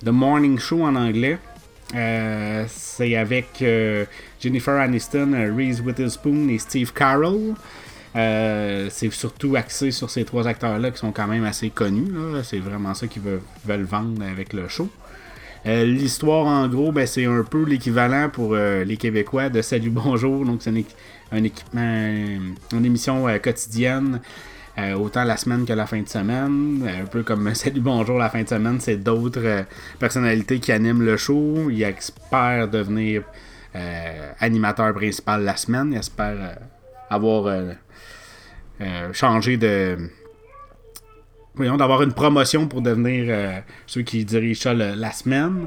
The 0.05 0.09
Morning 0.09 0.59
Show 0.59 0.83
en 0.83 0.95
anglais. 0.95 1.39
c'est 2.69 3.17
avec 3.17 3.65
Jennifer 4.41 4.75
Aniston, 4.75 5.53
Reese 5.57 5.81
Witherspoon 5.81 6.49
et 6.49 6.59
Steve 6.59 6.93
Carroll. 6.93 7.55
Euh, 8.17 8.89
c'est 8.91 9.11
surtout 9.13 9.57
axé 9.57 9.91
sur 9.91 10.11
ces 10.11 10.25
trois 10.25 10.47
acteurs-là 10.47 10.91
qui 10.91 10.99
sont 10.99 11.13
quand 11.13 11.27
même 11.27 11.45
assez 11.45 11.71
connus. 11.71 12.09
C'est 12.43 12.59
vraiment 12.59 12.95
ça 12.95 13.07
qu'ils 13.07 13.23
veulent, 13.23 13.83
vendre 13.83 14.23
avec 14.25 14.53
le 14.53 14.69
show. 14.69 14.89
Euh, 15.67 15.85
l'histoire, 15.85 16.47
en 16.47 16.69
gros, 16.69 16.93
ben, 16.93 17.07
c'est 17.07 17.27
un 17.27 17.43
peu 17.43 17.65
l'équivalent 17.65 18.31
pour 18.31 18.55
euh, 18.55 18.85
les 18.85 18.97
Québécois 18.97 19.49
de 19.49 19.61
Salut 19.61 19.91
Bonjour. 19.91 20.45
Donc, 20.45 20.63
c'est 20.63 20.71
un, 21.33 21.45
équipement, 21.45 22.15
une 22.73 22.85
émission 22.85 23.27
quotidienne, 23.43 24.21
autant 24.97 25.25
la 25.25 25.37
semaine 25.37 25.67
que 25.67 25.73
la 25.73 25.87
fin 25.87 26.01
de 26.01 26.09
semaine. 26.09 26.89
Un 27.03 27.07
peu 27.07 27.23
comme 27.23 27.55
Salut 27.55 27.81
Bonjour 27.81 28.19
la 28.19 28.31
fin 28.31 28.43
de 28.43 28.49
semaine, 28.49 28.81
c'est 28.81 28.97
d'autres 28.97 29.65
personnalités 29.99 30.61
qui 30.61 30.73
animent 30.73 31.03
le 31.03 31.17
show. 31.17 31.69
Ils 31.71 31.83
espèrent 31.83 32.69
devenir 32.69 33.23
animateur 34.41 34.95
principal 34.95 35.43
la 35.43 35.57
semaine. 35.57 35.93
Ils 35.93 35.99
espèrent 35.99 36.57
avoir 37.11 37.75
euh, 38.81 39.13
changer 39.13 39.57
de. 39.57 39.97
Voyons, 41.55 41.77
d'avoir 41.77 42.03
une 42.03 42.13
promotion 42.13 42.69
pour 42.69 42.83
devenir 42.83 43.27
euh, 43.29 43.59
ceux 43.87 44.03
qui 44.03 44.25
dirigent 44.25 44.63
ça 44.63 44.75
la 44.75 45.11
semaine. 45.11 45.67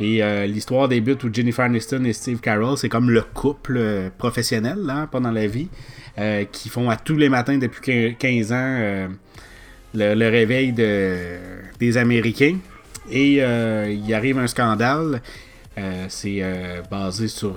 Et 0.00 0.22
euh, 0.22 0.46
l'histoire 0.46 0.88
débute 0.88 1.22
où 1.24 1.30
Jennifer 1.32 1.64
Aniston 1.64 2.04
et 2.04 2.12
Steve 2.12 2.40
Carroll, 2.40 2.78
c'est 2.78 2.88
comme 2.88 3.10
le 3.10 3.20
couple 3.20 4.10
professionnel, 4.16 4.78
là, 4.78 5.08
pendant 5.10 5.32
la 5.32 5.46
vie, 5.46 5.68
qui 6.52 6.68
font 6.68 6.88
à 6.88 6.96
tous 6.96 7.16
les 7.16 7.28
matins 7.28 7.58
depuis 7.58 8.16
15 8.16 8.52
ans 8.52 9.08
le, 9.94 10.28
réveil 10.28 10.72
de, 10.72 11.16
des 11.78 11.96
Américains. 11.96 12.58
Et 13.10 13.34
il 13.34 14.14
arrive 14.14 14.38
un 14.38 14.46
scandale. 14.46 15.20
c'est 16.08 16.42
basé 16.90 17.26
sur 17.26 17.56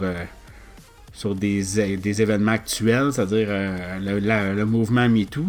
sur 1.13 1.35
des, 1.35 1.97
des 1.97 2.21
événements 2.21 2.53
actuels, 2.53 3.11
c'est-à-dire 3.13 3.47
euh, 3.49 4.53
le, 4.55 4.65
mouvement 4.65 5.07
MeToo, 5.07 5.45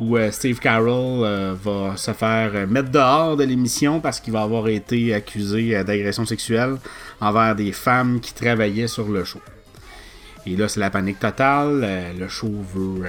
où 0.00 0.16
euh, 0.16 0.30
Steve 0.30 0.58
Carroll 0.58 1.24
euh, 1.24 1.54
va 1.62 1.96
se 1.96 2.12
faire 2.12 2.66
mettre 2.68 2.90
dehors 2.90 3.36
de 3.36 3.44
l'émission 3.44 4.00
parce 4.00 4.20
qu'il 4.20 4.32
va 4.32 4.42
avoir 4.42 4.68
été 4.68 5.12
accusé 5.14 5.82
d'agression 5.84 6.24
sexuelle 6.24 6.76
envers 7.20 7.54
des 7.54 7.72
femmes 7.72 8.20
qui 8.20 8.32
travaillaient 8.32 8.88
sur 8.88 9.08
le 9.08 9.24
show. 9.24 9.40
Et 10.46 10.56
là, 10.56 10.68
c'est 10.68 10.80
la 10.80 10.90
panique 10.90 11.18
totale. 11.18 12.14
le 12.18 12.28
show 12.28 12.52
veut. 12.74 13.04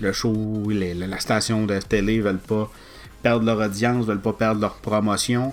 le 0.00 0.12
show, 0.12 0.66
la 0.70 1.20
station 1.20 1.66
de 1.66 1.78
télé 1.78 2.20
veulent 2.20 2.38
pas 2.38 2.70
perdre 3.22 3.44
leur 3.44 3.58
audience, 3.58 4.06
veulent 4.06 4.20
pas 4.20 4.32
perdre 4.32 4.60
leur 4.62 4.76
promotion 4.76 5.52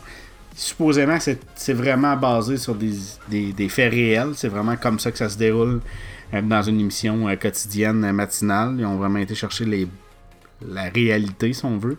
supposément, 0.55 1.17
c'est 1.19 1.73
vraiment 1.73 2.15
basé 2.15 2.57
sur 2.57 2.75
des, 2.75 3.69
faits 3.69 3.91
réels. 3.91 4.31
C'est 4.35 4.47
vraiment 4.47 4.77
comme 4.77 4.99
ça 4.99 5.11
que 5.11 5.17
ça 5.17 5.29
se 5.29 5.37
déroule 5.37 5.81
euh, 6.33 6.41
dans 6.41 6.61
une 6.61 6.79
émission 6.79 7.27
euh, 7.27 7.35
quotidienne, 7.35 8.03
euh, 8.03 8.13
matinale. 8.13 8.75
Ils 8.79 8.85
ont 8.85 8.95
vraiment 8.95 9.19
été 9.19 9.35
chercher 9.35 9.87
la 10.65 10.83
réalité, 10.83 11.53
si 11.53 11.65
on 11.65 11.77
veut. 11.77 11.97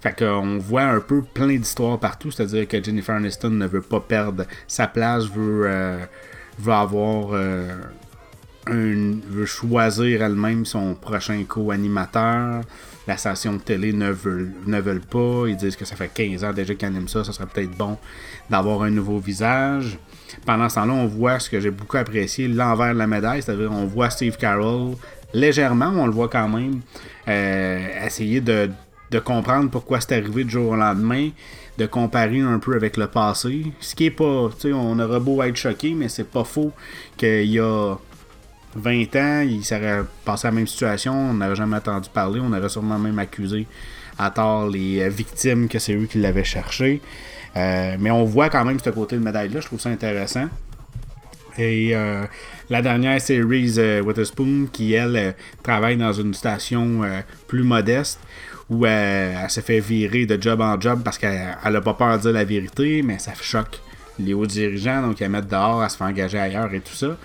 Fait 0.00 0.16
qu'on 0.18 0.58
voit 0.58 0.84
un 0.84 1.00
peu 1.00 1.22
plein 1.22 1.48
d'histoires 1.48 1.98
partout. 1.98 2.30
C'est-à-dire 2.30 2.66
que 2.66 2.82
Jennifer 2.82 3.14
Aniston 3.14 3.50
ne 3.50 3.66
veut 3.66 3.82
pas 3.82 4.00
perdre 4.00 4.44
sa 4.66 4.86
place, 4.86 5.24
veut, 5.24 5.98
veut 6.58 6.72
avoir 6.72 7.34
veut 8.68 9.46
choisir 9.46 10.22
elle-même 10.22 10.64
son 10.64 10.94
prochain 10.94 11.42
co-animateur. 11.48 12.62
La 13.06 13.16
station 13.16 13.54
de 13.54 13.58
télé 13.58 13.92
ne 13.92 14.12
ne 14.66 14.80
veulent 14.80 15.00
pas. 15.00 15.44
Ils 15.46 15.56
disent 15.56 15.76
que 15.76 15.84
ça 15.84 15.96
fait 15.96 16.08
15 16.12 16.44
ans 16.44 16.52
déjà 16.52 16.74
qu'ils 16.74 16.88
animent 16.88 17.08
ça. 17.08 17.24
Ça 17.24 17.32
serait 17.32 17.46
peut-être 17.46 17.76
bon 17.76 17.98
d'avoir 18.50 18.82
un 18.82 18.90
nouveau 18.90 19.18
visage. 19.18 19.98
Pendant 20.44 20.68
ce 20.68 20.76
temps-là, 20.76 20.92
on 20.92 21.06
voit 21.06 21.38
ce 21.38 21.48
que 21.48 21.60
j'ai 21.60 21.70
beaucoup 21.70 21.96
apprécié, 21.96 22.48
l'envers 22.48 22.94
de 22.94 22.98
la 22.98 23.06
médaille. 23.06 23.42
C'est-à-dire, 23.42 23.70
on 23.72 23.86
voit 23.86 24.10
Steve 24.10 24.36
Carroll 24.36 24.94
légèrement, 25.32 25.92
on 25.94 26.06
le 26.06 26.12
voit 26.12 26.28
quand 26.28 26.48
même, 26.48 26.80
euh, 27.28 28.06
essayer 28.06 28.40
de, 28.40 28.70
de 29.10 29.18
comprendre 29.18 29.70
pourquoi 29.70 30.00
c'est 30.00 30.16
arrivé 30.16 30.44
du 30.44 30.50
jour 30.50 30.70
au 30.70 30.76
lendemain 30.76 31.30
de 31.78 31.86
comparer 31.86 32.40
un 32.40 32.58
peu 32.58 32.74
avec 32.74 32.96
le 32.96 33.06
passé. 33.06 33.66
Ce 33.80 33.94
qui 33.94 34.06
est 34.06 34.10
pas, 34.10 34.48
tu 34.54 34.68
sais, 34.68 34.72
on 34.72 34.98
aurait 34.98 35.20
beau 35.20 35.42
être 35.42 35.56
choqué, 35.56 35.94
mais 35.94 36.08
c'est 36.08 36.28
pas 36.28 36.44
faux 36.44 36.72
qu'il 37.16 37.50
y 37.50 37.60
a 37.60 37.96
20 38.76 39.16
ans, 39.16 39.40
il 39.40 39.64
serait 39.64 40.02
passé 40.24 40.46
la 40.46 40.52
même 40.52 40.66
situation, 40.66 41.14
on 41.14 41.34
n'aurait 41.34 41.56
jamais 41.56 41.76
entendu 41.76 42.08
parler, 42.12 42.40
on 42.42 42.52
aurait 42.52 42.68
sûrement 42.68 42.98
même 42.98 43.18
accusé 43.18 43.66
à 44.18 44.30
tort 44.30 44.68
les 44.68 45.00
euh, 45.00 45.08
victimes 45.08 45.68
que 45.68 45.78
c'est 45.78 45.94
eux 45.94 46.06
qui 46.06 46.18
l'avaient 46.18 46.44
cherché. 46.44 47.00
Euh, 47.56 47.96
mais 47.98 48.10
on 48.10 48.24
voit 48.24 48.50
quand 48.50 48.64
même 48.64 48.78
ce 48.78 48.90
côté 48.90 49.16
de 49.16 49.22
médaille-là, 49.22 49.60
je 49.60 49.66
trouve 49.66 49.80
ça 49.80 49.88
intéressant. 49.88 50.48
Et 51.58 51.96
euh, 51.96 52.24
la 52.68 52.82
dernière 52.82 53.18
série, 53.20 53.42
Witherspoon, 53.42 54.68
qui 54.70 54.92
elle 54.92 55.34
travaille 55.62 55.96
dans 55.96 56.12
une 56.12 56.34
station 56.34 57.00
plus 57.46 57.62
modeste, 57.62 58.20
où 58.68 58.84
elle, 58.84 59.48
se 59.48 59.60
fait 59.60 59.80
virer 59.80 60.26
de 60.26 60.40
job 60.40 60.60
en 60.60 60.78
job 60.78 61.00
parce 61.02 61.16
qu'elle 61.16 61.56
n'a 61.64 61.80
pas 61.80 61.94
peur 61.94 62.18
de 62.18 62.22
dire 62.22 62.32
la 62.32 62.44
vérité, 62.44 63.02
mais 63.02 63.18
ça 63.18 63.32
choque 63.40 63.80
les 64.18 64.34
hauts 64.34 64.46
dirigeants, 64.46 65.02
donc 65.02 65.20
elle 65.22 65.30
met 65.30 65.42
dehors, 65.42 65.82
elle 65.82 65.90
se 65.90 65.96
fait 65.96 66.04
engager 66.04 66.38
ailleurs 66.38 66.72
et 66.74 66.80
tout 66.80 66.94
ça. 66.94 67.16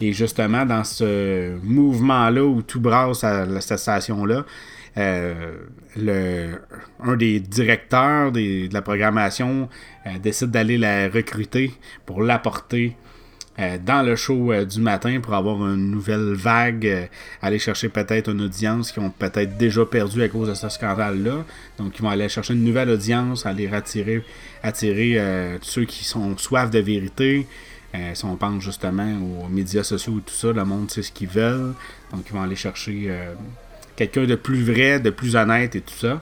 Et 0.00 0.12
justement, 0.12 0.64
dans 0.66 0.84
ce 0.84 1.56
mouvement-là 1.62 2.44
où 2.44 2.62
tout 2.62 2.80
brasse 2.80 3.24
à 3.24 3.60
cette 3.60 3.78
station-là, 3.78 4.44
euh, 4.96 5.56
le, 5.96 6.60
un 7.02 7.16
des 7.16 7.40
directeurs 7.40 8.30
de 8.30 8.72
la 8.72 8.80
programmation 8.80 9.68
euh, 10.06 10.18
décide 10.22 10.52
d'aller 10.52 10.78
la 10.78 11.08
recruter 11.08 11.72
pour 12.06 12.22
l'apporter 12.22 12.96
euh, 13.58 13.78
dans 13.84 14.02
le 14.02 14.14
show 14.14 14.52
du 14.64 14.80
matin 14.80 15.18
pour 15.20 15.34
avoir 15.34 15.56
une 15.66 15.90
nouvelle 15.90 16.34
vague, 16.34 17.08
aller 17.42 17.58
chercher 17.58 17.88
peut-être 17.88 18.30
une 18.30 18.42
audience 18.42 18.92
qui 18.92 19.00
ont 19.00 19.10
peut-être 19.10 19.56
déjà 19.56 19.84
perdu 19.84 20.22
à 20.22 20.28
cause 20.28 20.48
de 20.48 20.54
ce 20.54 20.68
scandale-là. 20.68 21.44
Donc, 21.78 21.98
ils 21.98 22.02
vont 22.02 22.10
aller 22.10 22.28
chercher 22.28 22.54
une 22.54 22.64
nouvelle 22.64 22.90
audience, 22.90 23.46
aller 23.46 23.68
attirer, 23.72 24.22
ceux 25.60 25.84
qui 25.84 26.04
sont 26.04 26.36
soif 26.36 26.70
de 26.70 26.80
vérité, 26.80 27.46
euh, 27.94 28.14
si 28.14 28.24
on 28.24 28.36
pense 28.36 28.62
justement 28.62 29.08
aux 29.44 29.48
médias 29.48 29.84
sociaux 29.84 30.18
et 30.18 30.22
tout 30.22 30.34
ça, 30.34 30.52
le 30.52 30.64
monde 30.64 30.90
sait 30.90 31.02
ce 31.02 31.12
qu'ils 31.12 31.28
veulent. 31.28 31.74
Donc, 32.12 32.24
ils 32.26 32.32
vont 32.32 32.42
aller 32.42 32.56
chercher 32.56 33.04
euh, 33.08 33.34
quelqu'un 33.94 34.24
de 34.24 34.34
plus 34.34 34.64
vrai, 34.64 34.98
de 34.98 35.10
plus 35.10 35.36
honnête 35.36 35.76
et 35.76 35.80
tout 35.80 35.94
ça. 35.94 36.20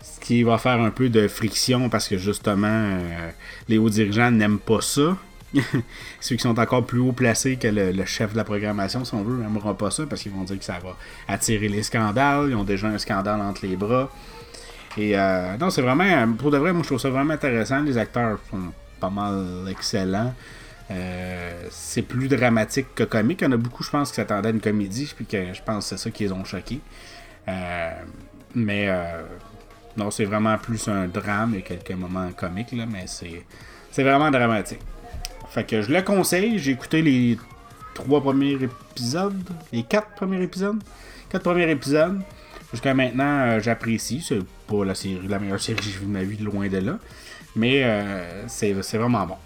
Ce 0.00 0.18
qui 0.20 0.42
va 0.42 0.56
faire 0.56 0.80
un 0.80 0.90
peu 0.90 1.10
de 1.10 1.28
friction 1.28 1.90
parce 1.90 2.08
que 2.08 2.16
justement, 2.16 2.68
euh, 2.68 3.30
les 3.68 3.76
hauts 3.76 3.90
dirigeants 3.90 4.30
n'aiment 4.30 4.58
pas 4.58 4.80
ça. 4.80 5.18
Ceux 6.20 6.36
qui 6.36 6.42
sont 6.42 6.58
encore 6.58 6.86
plus 6.86 7.00
haut 7.00 7.12
placés 7.12 7.56
que 7.56 7.68
le, 7.68 8.04
chef 8.06 8.32
de 8.32 8.38
la 8.38 8.44
programmation, 8.44 9.04
si 9.04 9.14
on 9.14 9.22
veut, 9.22 9.42
n'aimeront 9.42 9.74
pas 9.74 9.90
ça 9.90 10.04
parce 10.06 10.22
qu'ils 10.22 10.32
vont 10.32 10.44
dire 10.44 10.58
que 10.58 10.64
ça 10.64 10.78
va 10.82 10.96
attirer 11.28 11.68
les 11.68 11.82
scandales. 11.82 12.48
Ils 12.48 12.54
ont 12.54 12.64
déjà 12.64 12.86
un 12.86 12.98
scandale 12.98 13.40
entre 13.42 13.66
les 13.66 13.76
bras. 13.76 14.10
Et 14.96 15.16
non, 15.60 15.70
c'est 15.70 15.82
vraiment, 15.82 16.32
pour 16.34 16.50
de 16.50 16.56
vrai, 16.56 16.72
moi 16.72 16.82
je 16.82 16.88
trouve 16.88 17.00
ça 17.00 17.10
vraiment 17.10 17.34
intéressant. 17.34 17.82
Les 17.82 17.98
acteurs 17.98 18.38
sont 18.50 18.72
pas 19.00 19.10
mal 19.10 19.66
excellents. 19.68 20.32
Euh, 20.90 21.66
c'est 21.70 22.02
plus 22.02 22.28
dramatique 22.28 22.94
que 22.94 23.04
comique. 23.04 23.40
Il 23.40 23.44
y 23.44 23.46
en 23.46 23.52
a 23.52 23.56
beaucoup, 23.56 23.82
je 23.82 23.90
pense, 23.90 24.10
qui 24.10 24.16
s'attendaient 24.16 24.48
à 24.48 24.52
une 24.52 24.60
comédie, 24.60 25.12
puis 25.14 25.24
que 25.24 25.52
je 25.52 25.62
pense 25.62 25.84
que 25.84 25.96
c'est 25.96 26.02
ça 26.02 26.10
qui 26.10 26.24
les 26.24 26.32
ont 26.32 26.44
choqués. 26.44 26.80
Euh, 27.48 27.92
mais 28.54 28.86
euh, 28.88 29.22
non, 29.96 30.10
c'est 30.10 30.24
vraiment 30.24 30.58
plus 30.58 30.88
un 30.88 31.06
drame 31.08 31.54
et 31.54 31.62
quelques 31.62 31.92
moments 31.92 32.30
comiques, 32.32 32.72
là, 32.72 32.84
mais 32.86 33.06
c'est, 33.06 34.02
vraiment 34.02 34.30
dramatique. 34.30 34.80
Fait 35.50 35.64
que 35.64 35.82
je 35.82 35.90
le 35.90 36.02
conseille. 36.02 36.58
J'ai 36.58 36.72
écouté 36.72 37.00
les 37.00 37.38
trois 37.94 38.20
premiers 38.20 38.58
épisodes, 38.60 39.42
les 39.72 39.84
quatre 39.84 40.10
premiers 40.16 40.42
épisodes. 40.42 40.82
Quatre 41.30 41.42
premiers 41.42 41.70
épisodes. 41.70 42.20
Jusqu'à 42.72 42.92
maintenant, 42.92 43.58
j'apprécie. 43.60 44.24
C'est 44.26 44.40
pas 44.66 44.84
la 44.84 44.94
série, 44.94 45.26
la 45.28 45.38
meilleure 45.38 45.60
série 45.60 45.78
que 45.78 45.84
j'ai 45.84 45.92
vue 45.92 46.06
de 46.06 46.10
ma 46.10 46.24
vie, 46.24 46.36
loin 46.38 46.68
de 46.68 46.78
là. 46.78 46.98
Mais 47.54 47.84
c'est 48.48 48.72
vraiment 48.72 49.26
bon. 49.26 49.36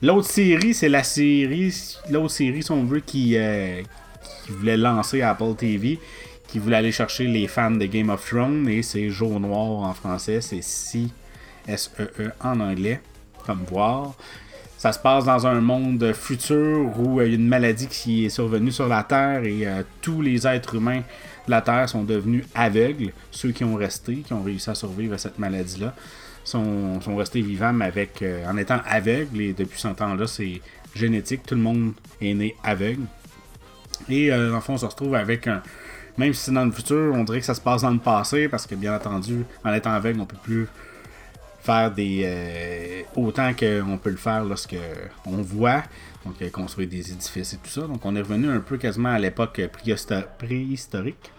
L'autre 0.00 0.28
série, 0.28 0.74
c'est 0.74 0.88
la 0.88 1.02
série, 1.02 1.74
l'autre 2.08 2.30
série, 2.30 2.62
si 2.62 2.70
on 2.70 2.84
veut, 2.84 3.00
qui, 3.00 3.36
euh, 3.36 3.82
voulait 4.48 4.76
lancer 4.76 5.22
Apple 5.22 5.54
TV, 5.56 5.98
qui 6.46 6.60
voulait 6.60 6.76
aller 6.76 6.92
chercher 6.92 7.26
les 7.26 7.48
fans 7.48 7.72
de 7.72 7.84
Game 7.86 8.08
of 8.08 8.24
Thrones, 8.24 8.68
et 8.68 8.82
c'est 8.82 9.10
Jour 9.10 9.40
Noir 9.40 9.88
en 9.88 9.94
français, 9.94 10.40
c'est 10.40 10.62
C 10.62 11.08
S-E-E 11.66 12.30
en 12.40 12.60
anglais, 12.60 13.00
comme 13.44 13.64
voir. 13.68 14.14
Ça 14.78 14.92
se 14.92 15.00
passe 15.00 15.24
dans 15.24 15.48
un 15.48 15.60
monde 15.60 16.12
futur 16.12 16.92
où 16.96 17.18
euh, 17.18 17.26
il 17.26 17.30
y 17.30 17.32
a 17.32 17.34
une 17.34 17.48
maladie 17.48 17.88
qui 17.88 18.24
est 18.24 18.28
survenue 18.28 18.70
sur 18.70 18.86
la 18.86 19.02
Terre 19.02 19.42
et 19.42 19.66
euh, 19.66 19.82
tous 20.00 20.22
les 20.22 20.46
êtres 20.46 20.76
humains 20.76 21.00
de 21.46 21.50
la 21.50 21.60
Terre 21.60 21.88
sont 21.88 22.04
devenus 22.04 22.44
aveugles, 22.54 23.12
ceux 23.32 23.50
qui 23.50 23.64
ont 23.64 23.74
resté, 23.74 24.18
qui 24.18 24.32
ont 24.32 24.44
réussi 24.44 24.70
à 24.70 24.76
survivre 24.76 25.14
à 25.14 25.18
cette 25.18 25.40
maladie-là 25.40 25.92
sont, 26.48 27.16
restés 27.16 27.42
vivants, 27.42 27.78
avec, 27.80 28.22
euh, 28.22 28.44
en 28.46 28.56
étant 28.56 28.80
aveugles. 28.86 29.40
Et 29.40 29.52
depuis 29.52 29.78
ce 29.78 29.88
temps-là, 29.88 30.26
c'est 30.26 30.60
génétique. 30.94 31.42
Tout 31.46 31.54
le 31.54 31.60
monde 31.60 31.92
est 32.20 32.34
né 32.34 32.56
aveugle. 32.62 33.02
Et 34.08 34.32
euh, 34.32 34.54
en 34.54 34.60
fond, 34.60 34.74
on 34.74 34.78
se 34.78 34.86
retrouve 34.86 35.14
avec 35.14 35.46
un. 35.46 35.62
Même 36.16 36.34
si 36.34 36.46
c'est 36.46 36.52
dans 36.52 36.64
le 36.64 36.72
futur, 36.72 37.12
on 37.14 37.22
dirait 37.22 37.38
que 37.40 37.46
ça 37.46 37.54
se 37.54 37.60
passe 37.60 37.82
dans 37.82 37.90
le 37.90 37.98
passé, 37.98 38.48
parce 38.48 38.66
que 38.66 38.74
bien 38.74 38.94
entendu, 38.94 39.44
en 39.64 39.72
étant 39.72 39.92
aveugle, 39.92 40.20
on 40.20 40.26
peut 40.26 40.36
plus 40.42 40.66
faire 41.60 41.92
des. 41.92 42.22
Euh, 42.24 43.02
autant 43.14 43.52
qu'on 43.54 43.98
peut 43.98 44.10
le 44.10 44.16
faire 44.16 44.44
lorsque 44.44 44.76
on 45.26 45.42
voit. 45.42 45.82
Donc, 46.24 46.50
construire 46.50 46.88
des 46.88 47.12
édifices 47.12 47.54
et 47.54 47.58
tout 47.58 47.70
ça. 47.70 47.82
Donc, 47.82 48.04
on 48.04 48.16
est 48.16 48.20
revenu 48.20 48.50
un 48.50 48.60
peu 48.60 48.76
quasiment 48.76 49.10
à 49.10 49.18
l'époque 49.18 49.60
préhistorique. 50.38 51.32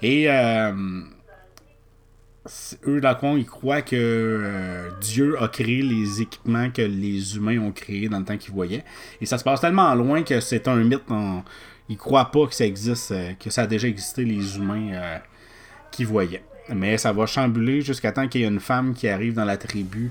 Et 0.00 0.28
eux, 2.86 3.00
dans 3.00 3.16
le 3.22 3.38
ils 3.38 3.46
croient 3.46 3.82
que 3.82 3.96
euh, 3.96 4.90
Dieu 5.00 5.40
a 5.42 5.48
créé 5.48 5.82
les 5.82 6.20
équipements 6.20 6.70
que 6.70 6.82
les 6.82 7.36
humains 7.36 7.58
ont 7.58 7.72
créés 7.72 8.08
dans 8.08 8.18
le 8.18 8.24
temps 8.24 8.36
qu'ils 8.36 8.52
voyaient. 8.52 8.84
Et 9.20 9.26
ça 9.26 9.38
se 9.38 9.44
passe 9.44 9.60
tellement 9.60 9.94
loin 9.94 10.22
que 10.22 10.40
c'est 10.40 10.68
un 10.68 10.76
mythe. 10.76 11.02
Ils 11.88 11.96
croient 11.96 12.30
pas 12.30 12.46
que 12.46 12.54
ça 12.54 12.66
existe, 12.66 13.12
euh, 13.12 13.32
que 13.34 13.50
ça 13.50 13.62
a 13.62 13.66
déjà 13.66 13.88
existé 13.88 14.24
les 14.24 14.56
humains 14.56 14.92
euh, 14.92 15.18
qui 15.90 16.04
voyaient. 16.04 16.44
Mais 16.68 16.98
ça 16.98 17.12
va 17.12 17.26
chambouler 17.26 17.80
jusqu'à 17.82 18.12
temps 18.12 18.28
qu'il 18.28 18.42
y 18.42 18.44
ait 18.44 18.48
une 18.48 18.60
femme 18.60 18.94
qui 18.94 19.08
arrive 19.08 19.34
dans 19.34 19.44
la 19.44 19.56
tribu 19.56 20.10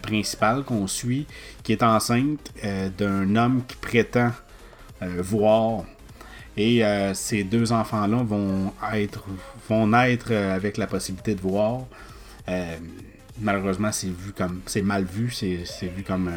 principale 0.00 0.64
qu'on 0.64 0.86
suit, 0.86 1.26
qui 1.62 1.72
est 1.72 1.82
enceinte 1.82 2.54
d'un 2.96 3.36
homme 3.36 3.62
qui 3.68 3.76
prétend 3.76 4.32
voir 5.02 5.84
et 6.56 6.84
euh, 6.84 7.14
ces 7.14 7.42
deux 7.42 7.72
enfants-là 7.72 8.18
vont 8.22 8.72
être 8.92 9.24
vont 9.68 9.88
naître 9.88 10.28
euh, 10.30 10.54
avec 10.54 10.76
la 10.76 10.86
possibilité 10.86 11.34
de 11.34 11.40
voir. 11.40 11.80
Euh, 12.48 12.76
malheureusement, 13.40 13.90
c'est 13.90 14.08
vu 14.08 14.32
comme 14.32 14.60
c'est 14.66 14.82
mal 14.82 15.04
vu, 15.04 15.30
c'est 15.30 15.64
vu 15.96 16.04
comme 16.04 16.30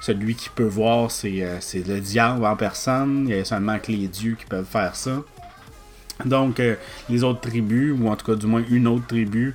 celui 0.00 0.34
qui 0.34 0.50
peut 0.50 0.64
voir, 0.64 1.10
c'est 1.10 1.56
le 1.74 2.00
diable 2.00 2.44
en 2.44 2.56
personne. 2.56 3.26
Il 3.28 3.36
y 3.36 3.38
a 3.38 3.44
seulement 3.44 3.78
que 3.78 3.90
les 3.92 4.08
dieux 4.08 4.36
qui 4.38 4.44
peuvent 4.44 4.66
faire 4.66 4.96
ça. 4.96 5.22
Donc, 6.24 6.60
les 7.08 7.24
autres 7.24 7.40
tribus, 7.40 7.94
ou 7.98 8.08
en 8.08 8.16
tout 8.16 8.26
cas 8.26 8.34
du 8.34 8.46
moins 8.46 8.62
une 8.68 8.86
autre 8.86 9.06
tribu, 9.06 9.54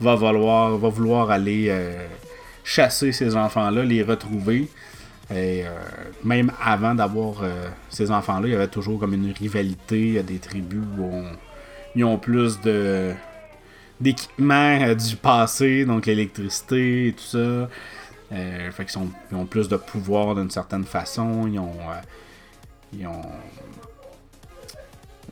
va 0.00 0.14
vouloir, 0.14 0.78
va 0.78 0.88
vouloir 0.88 1.30
aller 1.30 1.74
chasser 2.64 3.12
ces 3.12 3.36
enfants-là, 3.36 3.84
les 3.84 4.02
retrouver. 4.02 4.68
Et 5.30 5.66
euh, 5.66 5.70
même 6.24 6.50
avant 6.62 6.94
d'avoir 6.94 7.42
euh, 7.42 7.68
ces 7.90 8.10
enfants-là, 8.10 8.48
il 8.48 8.52
y 8.52 8.54
avait 8.54 8.68
toujours 8.68 8.98
comme 8.98 9.12
une 9.12 9.30
rivalité. 9.32 10.00
Il 10.00 10.12
y 10.14 10.18
a 10.18 10.22
des 10.22 10.38
tribus 10.38 10.80
où 10.98 11.22
ils 11.94 12.04
ont 12.04 12.18
plus 12.18 12.60
de 12.60 13.12
d'équipements 14.00 14.80
euh, 14.80 14.94
du 14.94 15.16
passé, 15.16 15.84
donc 15.84 16.06
l'électricité 16.06 17.08
et 17.08 17.12
tout 17.12 17.24
ça. 17.24 17.68
fait 18.30 18.84
qu'ils 18.86 19.02
ils 19.30 19.36
ont 19.36 19.44
plus 19.44 19.68
de 19.68 19.76
pouvoir 19.76 20.34
d'une 20.34 20.50
certaine 20.50 20.84
façon. 20.84 21.46
Ils 21.46 21.58
ont, 21.58 21.76
ils 22.94 23.06
ont 23.06 23.22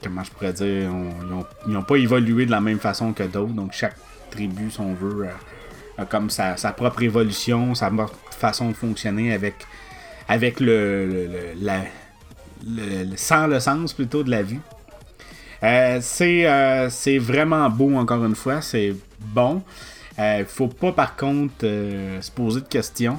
comment 0.02 0.24
je 0.24 0.30
pourrais 0.30 0.52
dire, 0.52 0.90
ils 1.66 1.72
n'ont 1.72 1.82
pas 1.82 1.96
évolué 1.96 2.44
de 2.44 2.50
la 2.50 2.60
même 2.60 2.80
façon 2.80 3.14
que 3.14 3.22
d'autres. 3.22 3.54
Donc 3.54 3.72
chaque 3.72 3.96
tribu, 4.30 4.70
si 4.70 4.80
on 4.80 4.92
veut, 4.92 5.26
a 5.96 6.04
comme 6.04 6.28
sa, 6.28 6.58
sa 6.58 6.72
propre 6.72 7.02
évolution, 7.02 7.74
sa 7.74 7.90
façon 8.30 8.68
de 8.68 8.74
fonctionner 8.74 9.32
avec 9.32 9.54
avec 10.28 10.60
le, 10.60 11.54
la, 11.60 11.84
sans 13.16 13.46
le 13.46 13.60
sens 13.60 13.92
plutôt 13.92 14.22
de 14.22 14.30
la 14.30 14.42
vue. 14.42 14.60
Euh, 15.62 16.00
euh, 16.20 16.88
c'est 16.90 17.18
vraiment 17.18 17.68
beau 17.70 17.94
encore 17.96 18.24
une 18.24 18.34
fois, 18.34 18.60
c'est 18.60 18.94
bon. 19.18 19.62
Euh, 20.18 20.44
faut 20.46 20.68
pas 20.68 20.92
par 20.92 21.16
contre 21.16 21.60
se 21.60 22.30
poser 22.30 22.60
de 22.60 22.66
questions. 22.66 23.18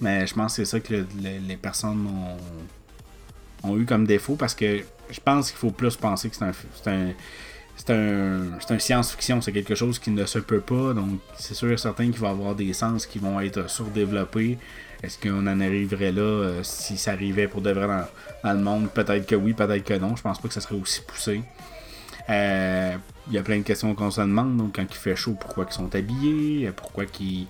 Mais 0.00 0.26
je 0.26 0.34
pense 0.34 0.56
que 0.56 0.64
c'est 0.64 0.70
ça 0.70 0.80
que 0.80 1.04
les 1.22 1.56
personnes 1.56 2.08
ont 3.62 3.78
eu 3.78 3.84
comme 3.84 4.06
défaut 4.06 4.34
parce 4.34 4.54
que 4.54 4.80
je 5.10 5.20
pense 5.20 5.50
qu'il 5.50 5.58
faut 5.58 5.70
plus 5.70 5.96
penser 5.96 6.28
que 6.28 6.36
c'est 6.36 6.44
un, 6.44 6.52
c'est 6.82 6.90
un, 6.90 7.08
c'est 7.76 7.90
un, 7.90 8.52
un 8.70 8.78
science-fiction, 8.78 9.40
c'est 9.40 9.52
quelque 9.52 9.74
chose 9.74 9.98
qui 9.98 10.10
ne 10.10 10.24
se 10.26 10.38
peut 10.38 10.60
pas, 10.60 10.94
donc 10.94 11.18
c'est 11.36 11.54
sûr 11.54 11.70
et 11.72 11.76
certain 11.76 12.10
qu'il 12.10 12.20
va 12.20 12.30
avoir 12.30 12.54
des 12.54 12.72
sens 12.72 13.06
qui 13.06 13.18
vont 13.18 13.40
être 13.40 13.68
surdéveloppés. 13.68 14.58
Est-ce 15.04 15.18
qu'on 15.18 15.46
en 15.46 15.60
arriverait 15.60 16.12
là 16.12 16.22
euh, 16.22 16.60
si 16.62 16.96
ça 16.96 17.12
arrivait 17.12 17.46
pour 17.46 17.60
de 17.60 17.70
vrai 17.70 18.06
dans, 18.42 18.52
le 18.54 18.58
monde? 18.58 18.88
Peut-être 18.88 19.26
que 19.26 19.34
oui, 19.34 19.52
peut-être 19.52 19.84
que 19.84 19.94
non. 19.98 20.16
Je 20.16 20.22
pense 20.22 20.40
pas 20.40 20.48
que 20.48 20.54
ça 20.54 20.62
serait 20.62 20.76
aussi 20.76 21.02
poussé. 21.02 21.42
Euh, 22.30 22.96
Il 23.26 23.34
y 23.34 23.38
a 23.38 23.42
plein 23.42 23.58
de 23.58 23.64
questions 23.64 23.94
qu'on 23.94 24.10
se 24.10 24.22
demande. 24.22 24.56
Donc, 24.56 24.76
quand 24.76 24.86
il 24.88 24.96
fait 24.96 25.14
chaud, 25.14 25.36
pourquoi 25.38 25.66
ils 25.68 25.74
sont 25.74 25.94
habillés? 25.94 26.70
Pourquoi 26.74 27.04
qu'ils. 27.04 27.46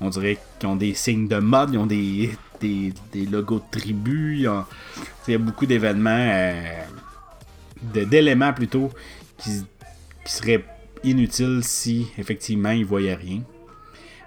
On 0.00 0.10
dirait 0.10 0.36
qu'ils 0.58 0.68
ont 0.68 0.74
des 0.74 0.94
signes 0.94 1.28
de 1.28 1.38
mode, 1.38 1.70
ils 1.72 1.78
ont 1.78 1.86
des, 1.86 2.36
des, 2.60 2.92
des 3.12 3.24
logos 3.24 3.60
de 3.60 3.78
tribus. 3.78 4.40
Il 4.40 5.32
y 5.32 5.34
a, 5.34 5.38
beaucoup 5.38 5.64
d'événements, 5.64 6.10
euh, 6.10 6.82
d'éléments 7.82 8.52
plutôt, 8.52 8.90
qui, 9.38 9.64
seraient 10.24 10.64
inutiles 11.04 11.60
si 11.62 12.08
effectivement 12.18 12.70
ils 12.70 12.84
voyaient 12.84 13.14
rien. 13.14 13.42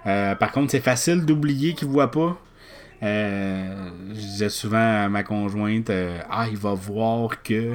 Euh, 0.06 0.34
par 0.34 0.50
contre, 0.50 0.70
c'est 0.70 0.80
facile 0.80 1.26
d'oublier 1.26 1.74
qu'ils 1.74 1.88
voient 1.88 2.10
pas. 2.10 2.40
Euh, 3.02 3.90
je 4.10 4.20
disais 4.20 4.48
souvent 4.50 5.04
à 5.04 5.08
ma 5.08 5.22
conjointe 5.22 5.88
euh, 5.88 6.20
Ah, 6.28 6.46
il 6.50 6.58
va 6.58 6.74
voir 6.74 7.42
que 7.42 7.74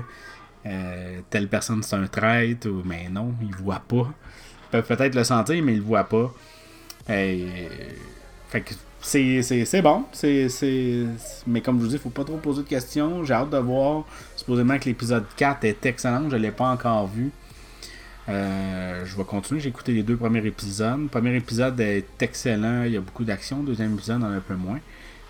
euh, 0.66 1.20
telle 1.30 1.48
personne 1.48 1.82
c'est 1.82 1.96
un 1.96 2.08
traître, 2.08 2.68
ou 2.68 2.84
mais 2.86 3.10
non, 3.10 3.34
il 3.42 3.56
voit 3.56 3.82
pas. 3.88 4.08
Ils 4.68 4.72
peuvent 4.72 4.88
peut-être 4.88 5.16
le 5.16 5.24
sentir, 5.24 5.64
mais 5.64 5.74
ils 5.74 5.80
le 5.80 5.84
voient 5.84 6.04
pas. 6.04 6.34
Fait 7.08 8.62
que 8.62 8.74
c'est, 9.02 9.82
bon. 9.82 10.06
Mais 11.48 11.62
comme 11.62 11.80
je 11.80 11.84
vous 11.84 11.88
dis, 11.88 11.98
faut 11.98 12.10
pas 12.10 12.24
trop 12.24 12.38
poser 12.38 12.64
de 12.64 12.68
questions. 12.68 13.24
J'ai 13.24 13.34
hâte 13.34 13.52
de 13.52 13.58
voir. 13.58 14.06
Supposément 14.46 14.78
que 14.78 14.86
l'épisode 14.86 15.26
4 15.38 15.64
est 15.64 15.84
excellent. 15.88 16.30
Je 16.30 16.36
l'ai 16.36 16.52
pas 16.52 16.68
encore 16.68 17.08
vu. 17.08 17.32
Euh, 18.30 19.04
je 19.04 19.18
vais 19.18 19.24
continuer. 19.24 19.60
J'ai 19.60 19.70
écouté 19.70 19.92
les 19.92 20.04
deux 20.04 20.18
premiers 20.18 20.46
épisodes. 20.46 21.00
Le 21.02 21.08
premier 21.08 21.36
épisode 21.36 21.80
est 21.80 22.06
excellent. 22.22 22.84
Il 22.84 22.92
y 22.92 22.98
a 22.98 23.02
beaucoup 23.02 23.24
d'action. 23.24 23.62
Le 23.62 23.66
deuxième 23.66 23.96
épisode 23.96 24.22
en 24.22 24.28
a 24.28 24.36
un 24.36 24.42
peu 24.42 24.54
moins. 24.54 24.80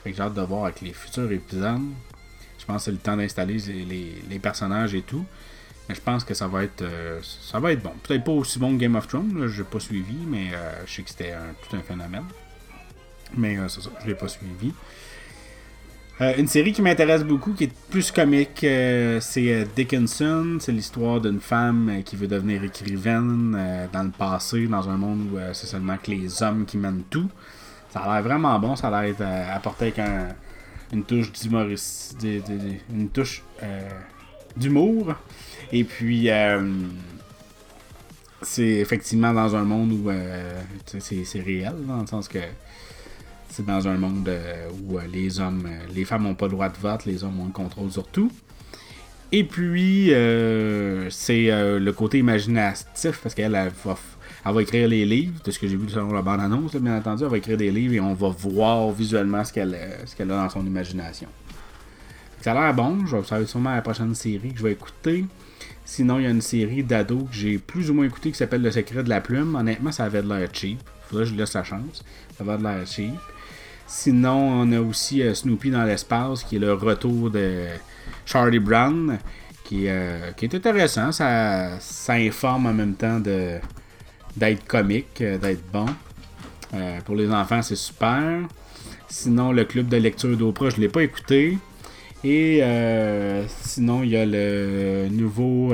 Fait 0.04 0.12
que 0.12 0.18
j'ai 0.18 0.22
hâte 0.22 0.34
de 0.34 0.42
voir 0.42 0.66
avec 0.66 0.82
les 0.82 0.92
futurs 0.92 1.32
épisodes. 1.32 1.80
Je 2.60 2.66
pense 2.66 2.76
que 2.76 2.84
c'est 2.84 2.92
le 2.92 2.98
temps 2.98 3.16
d'installer 3.16 3.56
les, 4.30 4.40
personnages 4.40 4.94
et 4.96 5.02
tout. 5.02 5.26
Mais 5.88 5.96
je 5.96 6.02
pense 6.02 6.26
que 6.26 6.34
ça 6.34 6.50
va 6.50 6.66
être 6.66 6.82
euh, 6.82 7.22
ça 7.24 7.62
va 7.62 7.72
être 7.72 7.84
bon. 7.84 7.94
Peut-être 8.04 8.26
pas 8.26 8.34
aussi 8.34 8.60
bon 8.60 8.76
que 8.76 8.82
Game 8.82 8.96
of 8.96 9.08
Thrones, 9.08 9.48
je 9.48 9.60
l'ai 9.60 9.64
pas 9.70 9.80
suivi, 9.80 10.18
mais 10.28 10.50
euh, 10.54 10.86
je 10.86 10.94
sais 10.94 11.04
que 11.04 11.10
c'était 11.10 11.36
tout 11.62 11.74
un 11.74 11.82
phénomène. 11.82 12.26
Mais 13.38 13.58
euh, 13.58 13.70
c'est 13.70 13.82
ça, 13.82 13.92
je 14.02 14.08
l'ai 14.08 14.16
pas 14.16 14.28
suivi. 14.28 14.74
Euh, 16.22 16.34
une 16.38 16.48
série 16.48 16.72
qui 16.72 16.82
m'intéresse 16.82 17.26
beaucoup, 17.26 17.52
qui 17.54 17.66
est 17.66 17.74
plus 17.90 18.10
comique, 18.10 18.64
euh, 18.64 19.20
c'est 19.20 19.52
euh, 19.54 19.66
Dickinson. 19.76 20.58
C'est 20.62 20.72
l'histoire 20.72 21.20
d'une 21.20 21.42
femme 21.42 21.90
euh, 21.90 22.02
qui 22.04 22.16
veut 22.16 22.28
devenir 22.28 22.64
écrivaine 22.64 23.88
dans 23.92 24.04
le 24.04 24.12
passé, 24.12 24.66
dans 24.68 24.90
un 24.90 24.96
monde 24.96 25.28
où 25.34 25.38
c'est 25.52 25.68
seulement 25.68 25.98
que 25.98 26.12
les 26.12 26.42
hommes 26.42 26.66
qui 26.66 26.78
mènent 26.78 27.04
tout. 27.10 27.30
Ça 27.90 28.00
a 28.00 28.14
l'air 28.14 28.24
vraiment 28.24 28.58
bon, 28.60 28.76
ça 28.78 28.88
a 28.88 29.04
l'air 29.06 29.16
apporté 29.54 29.86
avec 29.86 30.00
un- 30.00 30.30
une 30.94 31.04
touche 31.04 31.32
de- 31.34 32.42
une 32.94 33.10
touche 33.10 33.44
d'humour. 34.56 35.16
Et 35.74 35.84
puis, 35.84 36.30
c'est 38.42 38.64
effectivement 38.64 39.34
dans 39.34 39.56
un 39.56 39.64
monde 39.64 39.92
où 39.92 40.12
c'est 41.00 41.42
réel, 41.42 41.74
dans 41.88 42.02
le 42.02 42.08
sens 42.08 42.28
que 42.28 42.40
c'est 43.50 43.66
dans 43.66 43.88
un 43.88 43.98
monde 43.98 44.28
euh, 44.28 44.68
où 44.84 44.98
euh, 44.98 45.02
les 45.12 45.40
hommes, 45.40 45.66
euh, 45.68 45.86
les 45.94 46.06
femmes 46.06 46.24
n'ont 46.24 46.36
pas 46.36 46.46
le 46.46 46.52
droit 46.52 46.70
de 46.70 46.78
vote, 46.78 47.06
les 47.06 47.24
hommes 47.24 47.40
ont 47.40 47.46
le 47.46 47.52
contrôle 47.52 47.92
sur 47.92 48.06
tout. 48.08 48.32
Et 49.32 49.44
puis, 49.44 50.12
c'est 51.10 51.50
le 51.80 51.92
côté 51.92 52.20
imaginatif, 52.20 53.20
parce 53.22 53.34
qu'elle 53.36 53.56
elle 53.56 53.72
va, 53.84 53.98
va 54.52 54.62
écrire 54.62 54.88
les 54.88 55.04
livres, 55.04 55.42
de 55.44 55.52
ce 55.52 55.60
que 55.60 55.68
j'ai 55.68 55.76
vu 55.76 55.90
selon 55.90 56.14
la 56.14 56.22
bande-annonce, 56.22 56.76
bien 56.76 56.98
entendu, 56.98 57.24
elle 57.24 57.30
va 57.30 57.38
écrire 57.38 57.58
des 57.58 57.72
livres 57.72 57.96
et 57.96 58.00
on 58.00 58.14
va 58.14 58.30
voir 58.30 58.92
visuellement 58.92 59.44
ce 59.44 59.52
qu'elle 59.52 59.74
a 59.76 60.26
dans 60.26 60.50
son 60.50 60.66
imagination. 60.66 61.28
Ça 62.46 62.52
a 62.52 62.54
l'air 62.54 62.74
bon, 62.76 63.06
je 63.08 63.18
vais- 63.18 63.42
être 63.42 63.50
sûrement 63.50 63.74
la 63.74 63.82
prochaine 63.82 64.14
série 64.14 64.52
que 64.54 64.60
je 64.60 64.64
vais 64.64 64.74
écouter. 64.74 65.26
Sinon, 65.84 66.20
il 66.20 66.24
y 66.24 66.28
a 66.28 66.30
une 66.30 66.42
série 66.42 66.84
d'ados 66.84 67.24
que 67.24 67.36
j'ai 67.36 67.58
plus 67.58 67.90
ou 67.90 67.96
moins 67.96 68.06
écouté 68.06 68.32
qui 68.32 68.38
s'appelle 68.38 68.62
Le 68.62 68.70
secret 68.72 69.04
de 69.04 69.10
la 69.10 69.20
plume. 69.20 69.56
Honnêtement, 69.56 69.92
ça 69.92 70.06
avait 70.06 70.22
de 70.22 70.30
l'air 70.30 70.48
cheap. 70.54 70.80
Faudrait 71.10 71.26
que 71.26 71.32
je 71.32 71.36
laisse 71.36 71.54
la 71.54 71.64
chance. 71.64 72.04
Ça 72.38 72.44
avait 72.44 72.58
de 72.60 72.64
l'air 72.64 72.86
cheap. 72.88 73.16
Sinon, 73.88 74.62
on 74.62 74.72
a 74.72 74.80
aussi 74.80 75.22
euh, 75.22 75.34
Snoopy 75.34 75.70
dans 75.70 75.84
l'espace, 75.84 76.44
qui 76.44 76.56
est 76.56 76.60
le 76.60 76.74
retour 76.74 77.30
de 77.30 77.66
Charlie 78.26 78.60
Brown, 78.60 79.20
qui, 79.64 79.88
euh, 79.88 80.32
est 80.42 80.56
intéressant. 80.56 81.12
Ça, 81.12 81.78
informe 82.10 82.66
en 82.66 82.74
même 82.74 82.96
temps 82.96 83.20
de 83.20 83.60
d'être 84.36 84.68
comique, 84.68 85.22
euh, 85.22 85.38
d'être 85.38 85.64
bon. 85.72 85.86
Pour 87.06 87.16
les 87.16 87.32
enfants, 87.32 87.62
c'est 87.62 87.78
super. 87.78 88.42
Sinon, 89.08 89.54
le 89.54 89.64
club 89.64 89.88
de 89.88 89.96
lecture 89.96 90.36
d'Oprah, 90.36 90.72
je 90.72 90.76
ne 90.76 90.82
l'ai 90.82 90.90
pas 90.90 91.04
écouté. 91.04 91.58
Et 92.22 92.62
sinon, 93.48 94.04
il 94.04 94.10
y 94.10 94.18
a 94.18 94.26
le 94.26 95.08
nouveau 95.10 95.74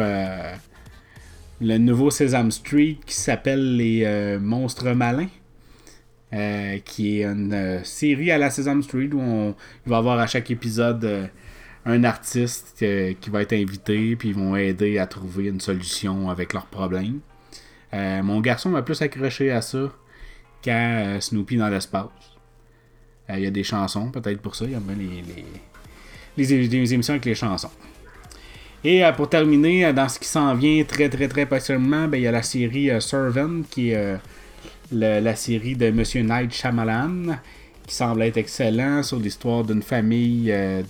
le 1.59 1.77
nouveau 1.79 2.11
Sesame 2.11 2.51
Street 2.51 2.97
qui 3.03 3.15
s'appelle 3.15 3.77
Les 3.77 4.37
Monstres 4.39 4.93
Malins. 4.93 5.29
Euh, 6.33 6.77
qui 6.85 7.19
est 7.19 7.25
une 7.25 7.51
euh, 7.51 7.83
série 7.83 8.31
à 8.31 8.37
la 8.37 8.49
Sesame 8.49 8.81
Street 8.83 9.09
où 9.11 9.19
on, 9.19 9.53
il 9.85 9.89
va 9.89 9.97
avoir 9.97 10.17
à 10.17 10.27
chaque 10.27 10.49
épisode 10.49 11.03
euh, 11.03 11.27
un 11.85 12.05
artiste 12.05 12.85
qui 13.19 13.29
va 13.29 13.41
être 13.41 13.51
invité, 13.51 14.15
puis 14.15 14.29
ils 14.29 14.35
vont 14.35 14.55
aider 14.55 14.97
à 14.97 15.07
trouver 15.07 15.47
une 15.47 15.59
solution 15.59 16.29
avec 16.29 16.53
leurs 16.53 16.67
problèmes. 16.67 17.19
Mon 17.91 18.39
garçon 18.39 18.69
m'a 18.69 18.83
plus 18.83 19.01
accroché 19.01 19.51
à 19.51 19.61
ça 19.61 19.91
qu'à 20.61 21.19
Snoopy 21.19 21.57
dans 21.57 21.69
l'espace. 21.69 22.05
Il 23.29 23.39
y 23.39 23.47
a 23.47 23.51
des 23.51 23.63
chansons, 23.63 24.11
peut-être 24.11 24.39
pour 24.41 24.55
ça. 24.55 24.65
Il 24.65 24.71
y 24.71 24.75
a 24.75 24.79
bien 24.79 24.95
les, 24.95 25.23
les, 26.37 26.93
émissions 26.93 27.15
avec 27.15 27.25
les 27.25 27.33
chansons. 27.33 27.71
Et 28.83 29.01
pour 29.17 29.27
terminer, 29.27 29.91
dans 29.91 30.07
ce 30.07 30.19
qui 30.19 30.27
s'en 30.27 30.53
vient 30.53 30.83
très 30.83 31.09
très 31.09 31.27
très 31.27 31.47
passionnément, 31.47 32.07
ben, 32.07 32.17
il 32.17 32.23
y 32.23 32.27
a 32.27 32.31
la 32.31 32.43
série 32.43 32.91
Servant, 33.01 33.63
qui 33.71 33.89
est 33.89 34.19
la 34.91 35.35
série 35.35 35.75
de 35.75 35.89
Monsieur 35.91 36.21
Night 36.21 36.53
Shyamalan, 36.53 37.37
qui 37.87 37.95
semble 37.95 38.23
être 38.23 38.37
excellent 38.37 39.03
sur 39.03 39.19
l'histoire 39.19 39.63
d'une 39.63 39.81
famille 39.81 40.51
euh, 40.51 40.83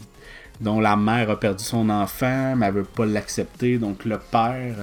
dont 0.60 0.80
la 0.80 0.96
mère 0.96 1.30
a 1.30 1.40
perdu 1.40 1.64
son 1.64 1.90
enfant, 1.90 2.56
mais 2.56 2.68
elle 2.68 2.74
veut 2.74 2.84
pas 2.84 3.06
l'accepter. 3.06 3.78
Donc 3.78 4.06
le 4.06 4.18
père 4.20 4.76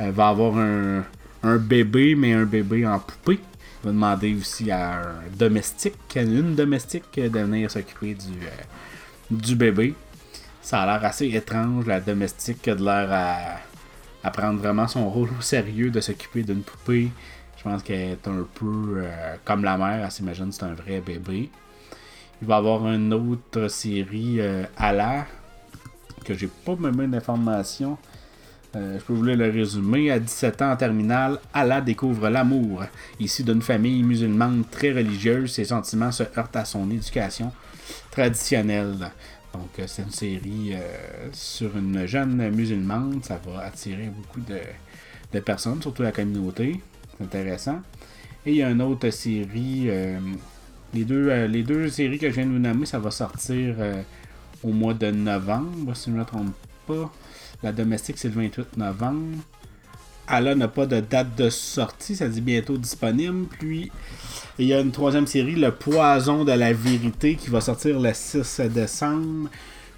euh, 0.00 0.10
va 0.10 0.28
avoir 0.28 0.56
un, 0.56 1.56
bébé, 1.58 2.14
mais 2.14 2.32
un 2.32 2.44
bébé 2.44 2.86
en 2.86 2.98
poupée. 2.98 3.40
Il 3.82 3.86
va 3.86 3.92
demander 3.92 4.34
aussi 4.34 4.70
à 4.70 5.00
un 5.00 5.36
domestique, 5.36 5.94
une 6.16 6.54
domestique, 6.54 7.14
de 7.16 7.28
venir 7.28 7.70
s'occuper 7.70 8.14
du, 8.14 8.46
euh, 8.46 9.30
du 9.30 9.56
bébé. 9.56 9.94
Ça 10.62 10.82
a 10.82 10.86
l'air 10.86 11.04
assez 11.04 11.26
étrange, 11.28 11.86
la 11.86 12.00
domestique 12.00 12.68
a 12.68 12.74
de 12.74 12.84
l'air 12.84 13.08
à, 13.10 13.36
à 14.22 14.30
prendre 14.30 14.60
vraiment 14.60 14.86
son 14.86 15.08
rôle 15.08 15.30
au 15.38 15.42
sérieux 15.42 15.90
de 15.90 16.00
s'occuper 16.00 16.42
d'une 16.42 16.62
poupée. 16.62 17.10
Je 17.60 17.68
pense 17.68 17.82
qu'elle 17.82 18.12
est 18.12 18.26
un 18.26 18.46
peu 18.54 18.94
euh, 18.96 19.36
comme 19.44 19.64
la 19.64 19.76
mère, 19.76 20.02
elle 20.02 20.10
s'imagine 20.10 20.50
c'est 20.50 20.62
un 20.62 20.72
vrai 20.72 21.02
bébé. 21.02 21.50
Il 22.40 22.48
va 22.48 22.54
y 22.54 22.58
avoir 22.58 22.90
une 22.90 23.12
autre 23.12 23.68
série 23.68 24.40
euh, 24.40 24.64
Ala, 24.78 25.26
que 26.24 26.32
j'ai 26.32 26.46
pas 26.46 26.74
même 26.76 27.10
d'informations. 27.10 27.98
Euh, 28.74 28.98
je 28.98 29.04
peux 29.04 29.12
vous 29.12 29.24
le 29.24 29.50
résumé. 29.50 30.10
À 30.10 30.18
17 30.18 30.62
ans 30.62 30.70
en 30.72 30.76
terminale, 30.76 31.38
Allah 31.52 31.82
découvre 31.82 32.30
l'amour. 32.30 32.84
Issu 33.18 33.42
d'une 33.42 33.60
famille 33.60 34.02
musulmane 34.04 34.64
très 34.70 34.92
religieuse, 34.92 35.52
ses 35.52 35.66
sentiments 35.66 36.12
se 36.12 36.22
heurtent 36.38 36.56
à 36.56 36.64
son 36.64 36.90
éducation 36.90 37.52
traditionnelle. 38.10 39.10
Donc, 39.52 39.68
euh, 39.78 39.84
c'est 39.86 40.00
une 40.00 40.10
série 40.10 40.72
sur 41.32 41.76
une 41.76 42.06
jeune 42.06 42.48
musulmane. 42.52 43.20
Ça 43.22 43.38
va 43.44 43.64
attirer 43.64 44.06
beaucoup 44.06 44.40
de 44.40 45.40
personnes, 45.40 45.82
surtout 45.82 46.02
la 46.02 46.12
communauté. 46.12 46.80
Intéressant. 47.20 47.80
Et 48.46 48.52
il 48.52 48.56
y 48.56 48.62
a 48.62 48.70
une 48.70 48.82
autre 48.82 49.10
série. 49.10 49.84
euh, 49.88 50.18
les, 50.94 51.04
deux, 51.04 51.28
euh, 51.28 51.46
les 51.46 51.62
deux 51.62 51.88
séries 51.88 52.18
que 52.18 52.28
je 52.30 52.34
viens 52.34 52.46
de 52.46 52.52
vous 52.52 52.58
nommer, 52.58 52.86
ça 52.86 52.98
va 52.98 53.10
sortir 53.10 53.76
euh, 53.78 54.02
au 54.62 54.72
mois 54.72 54.94
de 54.94 55.10
novembre, 55.10 55.94
si 55.94 56.10
je 56.10 56.14
ne 56.14 56.20
me 56.20 56.24
trompe 56.24 56.54
pas. 56.86 57.12
La 57.62 57.72
domestique, 57.72 58.16
c'est 58.18 58.28
le 58.28 58.34
28 58.34 58.76
novembre. 58.78 59.36
Allah 60.26 60.54
n'a 60.54 60.68
pas 60.68 60.86
de 60.86 61.00
date 61.00 61.36
de 61.36 61.50
sortie, 61.50 62.14
ça 62.14 62.28
dit 62.28 62.40
bientôt 62.40 62.78
disponible. 62.78 63.46
Puis, 63.58 63.90
il 64.58 64.66
y 64.66 64.72
a 64.74 64.80
une 64.80 64.92
troisième 64.92 65.26
série, 65.26 65.56
Le 65.56 65.72
Poison 65.72 66.44
de 66.44 66.52
la 66.52 66.72
vérité, 66.72 67.34
qui 67.34 67.50
va 67.50 67.60
sortir 67.60 67.98
le 68.00 68.12
6 68.14 68.60
décembre. 68.72 69.48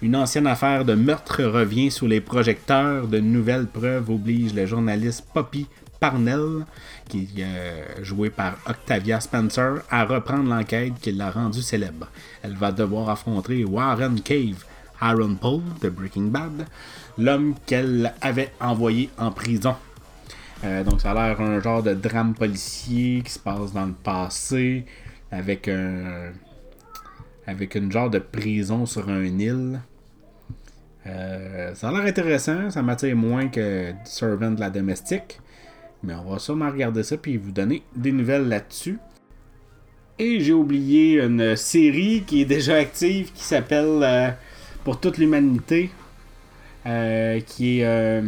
Une 0.01 0.15
ancienne 0.15 0.47
affaire 0.47 0.83
de 0.83 0.95
meurtre 0.95 1.43
revient 1.43 1.89
sous 1.89 2.07
les 2.07 2.19
projecteurs. 2.19 3.07
De 3.07 3.19
nouvelles 3.19 3.67
preuves 3.67 4.09
obligent 4.09 4.53
le 4.53 4.65
journaliste 4.65 5.25
Poppy 5.33 5.67
Parnell, 6.03 6.65
qui 7.07 7.29
est 7.37 7.43
euh, 7.45 8.03
joué 8.03 8.29
par 8.29 8.57
Octavia 8.67 9.21
Spencer, 9.21 9.83
à 9.89 10.03
reprendre 10.03 10.49
l'enquête 10.49 10.95
qui 10.99 11.13
l'a 11.13 11.31
rendue 11.31 11.61
célèbre. 11.61 12.09
Elle 12.41 12.57
va 12.57 12.73
devoir 12.73 13.09
affronter 13.09 13.63
Warren 13.63 14.19
Cave 14.19 14.65
Aaron 14.99 15.35
Paul 15.35 15.61
de 15.81 15.87
Breaking 15.87 16.23
Bad, 16.23 16.65
l'homme 17.17 17.55
qu'elle 17.65 18.13
avait 18.19 18.51
envoyé 18.59 19.11
en 19.17 19.31
prison. 19.31 19.77
Euh, 20.65 20.83
donc 20.83 20.99
ça 20.99 21.11
a 21.11 21.13
l'air 21.13 21.39
un 21.39 21.61
genre 21.61 21.81
de 21.81 21.93
drame 21.93 22.33
policier 22.33 23.21
qui 23.23 23.31
se 23.31 23.39
passe 23.39 23.71
dans 23.71 23.85
le 23.85 23.93
passé 23.93 24.85
avec 25.31 25.69
un 25.69 26.33
avec 27.47 27.75
une 27.75 27.89
genre 27.89 28.09
de 28.09 28.19
prison 28.19 28.85
sur 28.85 29.07
un 29.07 29.23
île. 29.23 29.79
Euh, 31.05 31.73
ça 31.75 31.87
a 31.87 31.91
l'air 31.93 32.03
intéressant, 32.03 32.69
ça 32.71 32.81
m'attire 32.81 33.15
moins 33.15 33.47
que 33.47 33.93
Servant 34.03 34.51
de 34.51 34.59
la 34.59 34.69
domestique. 34.69 35.39
Mais 36.03 36.13
on 36.13 36.29
va 36.29 36.39
sûrement 36.39 36.69
regarder 36.69 37.03
ça 37.03 37.17
puis 37.17 37.37
vous 37.37 37.51
donner 37.51 37.83
des 37.95 38.11
nouvelles 38.11 38.47
là-dessus. 38.47 38.99
Et 40.19 40.39
j'ai 40.41 40.53
oublié 40.53 41.21
une 41.21 41.55
série 41.55 42.23
qui 42.27 42.41
est 42.41 42.45
déjà 42.45 42.75
active 42.75 43.31
qui 43.33 43.43
s'appelle 43.43 43.99
euh, 44.03 44.29
Pour 44.83 44.99
toute 44.99 45.17
l'humanité. 45.17 45.89
qui 46.85 47.79
est 47.79 48.21